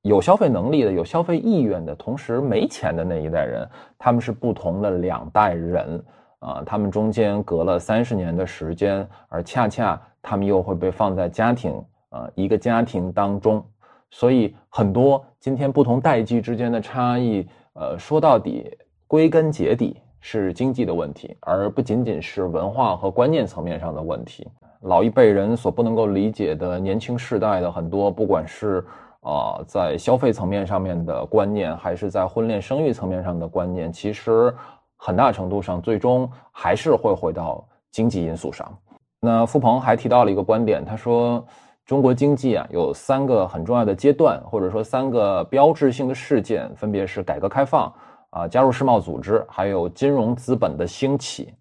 [0.00, 3.68] 有消费能力的、有消费意愿的，同时没钱的那一代人，
[3.98, 6.02] 他们是不同的两代人。
[6.44, 11.72] 啊，他们中间隔了三十年的时间，而恰恰他们又会被放在家庭
[12.08, 13.64] 啊一个家庭当中，
[14.10, 24.48] 所以很多今天不同代际之间的差异，呃，说到底归根结底是经济的问题，而不仅仅是文化和观念层面上的问题。
[24.80, 28.82] 老一辈人所不能够理解的年轻世代的很多，不管是
[29.20, 34.54] 啊在消费层面上面的观念，还是在婚恋生育层面上的观念，其实。
[35.04, 38.72] 很大程度上，最终还是会回到经济因素上。
[39.20, 41.44] 那付鹏还提到了一个观点，他说，
[41.84, 47.92] 中国经济啊有三个很重要的阶段，或者说三个标志性的事件，分别是改革开放
[48.32, 51.54] 啊，加入世贸组织，还有金融资本的兴起。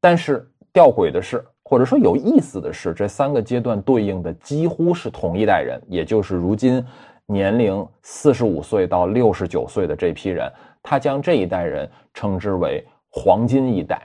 [0.00, 6.84] 但是吊诡的是，或者说有意思的是，这三个阶段对应的几乎是同一代人，也就是如今
[7.26, 10.50] 年龄四十五岁到六十九岁的这批人。
[10.82, 12.82] 他将这一代人称之为
[13.12, 14.00] “黄金一代”，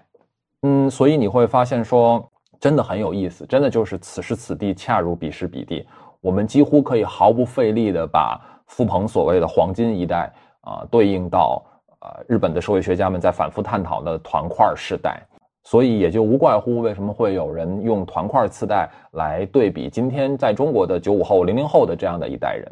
[0.63, 2.29] 嗯，所以你会发现说，
[2.59, 5.87] 真的很有意思，真的就是此时此地恰如彼时彼地，
[6.19, 10.29] 我们几乎可以毫不费力的把傅鹏所谓的“黄金一代”
[10.61, 11.63] 啊对应到
[12.05, 15.19] 呃日本的社会学家们在反复探讨的团块世代，
[15.63, 22.71] 所以也就无怪乎为什么会有人用团块次代来对比今天在中国的九五后、零零后的这样的一代人。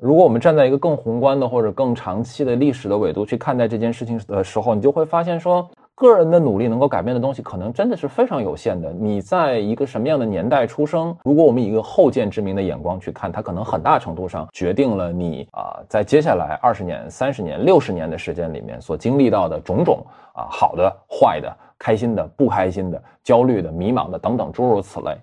[0.00, 5.70] 如果我们站在一个更宏观的或者更长期的历史的维度去看待这件事情的时候，你就会发现说，
[6.00, 8.90] 个人的努力能够改变的东西可能真的是非常有限的。
[8.90, 11.14] 你在一个什么样的年代出生？
[11.22, 25.14] 如果我们以一个后见之明的眼光去看，它可能很大程度上决定了你啊，在接下来二十年、三十年、六十年的时间里面所经历到的种种啊，好的、坏的、开心的、不开心的、焦虑的、迷茫的等等诸如此类。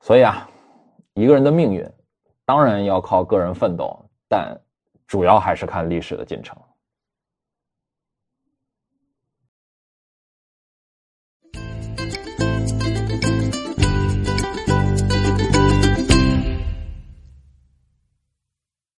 [0.00, 0.48] 所以啊，
[1.14, 1.88] 一个人的命运
[2.44, 3.96] 当然要靠个人奋斗。
[4.28, 4.58] 但
[5.06, 6.58] 主要还是看历史的进程。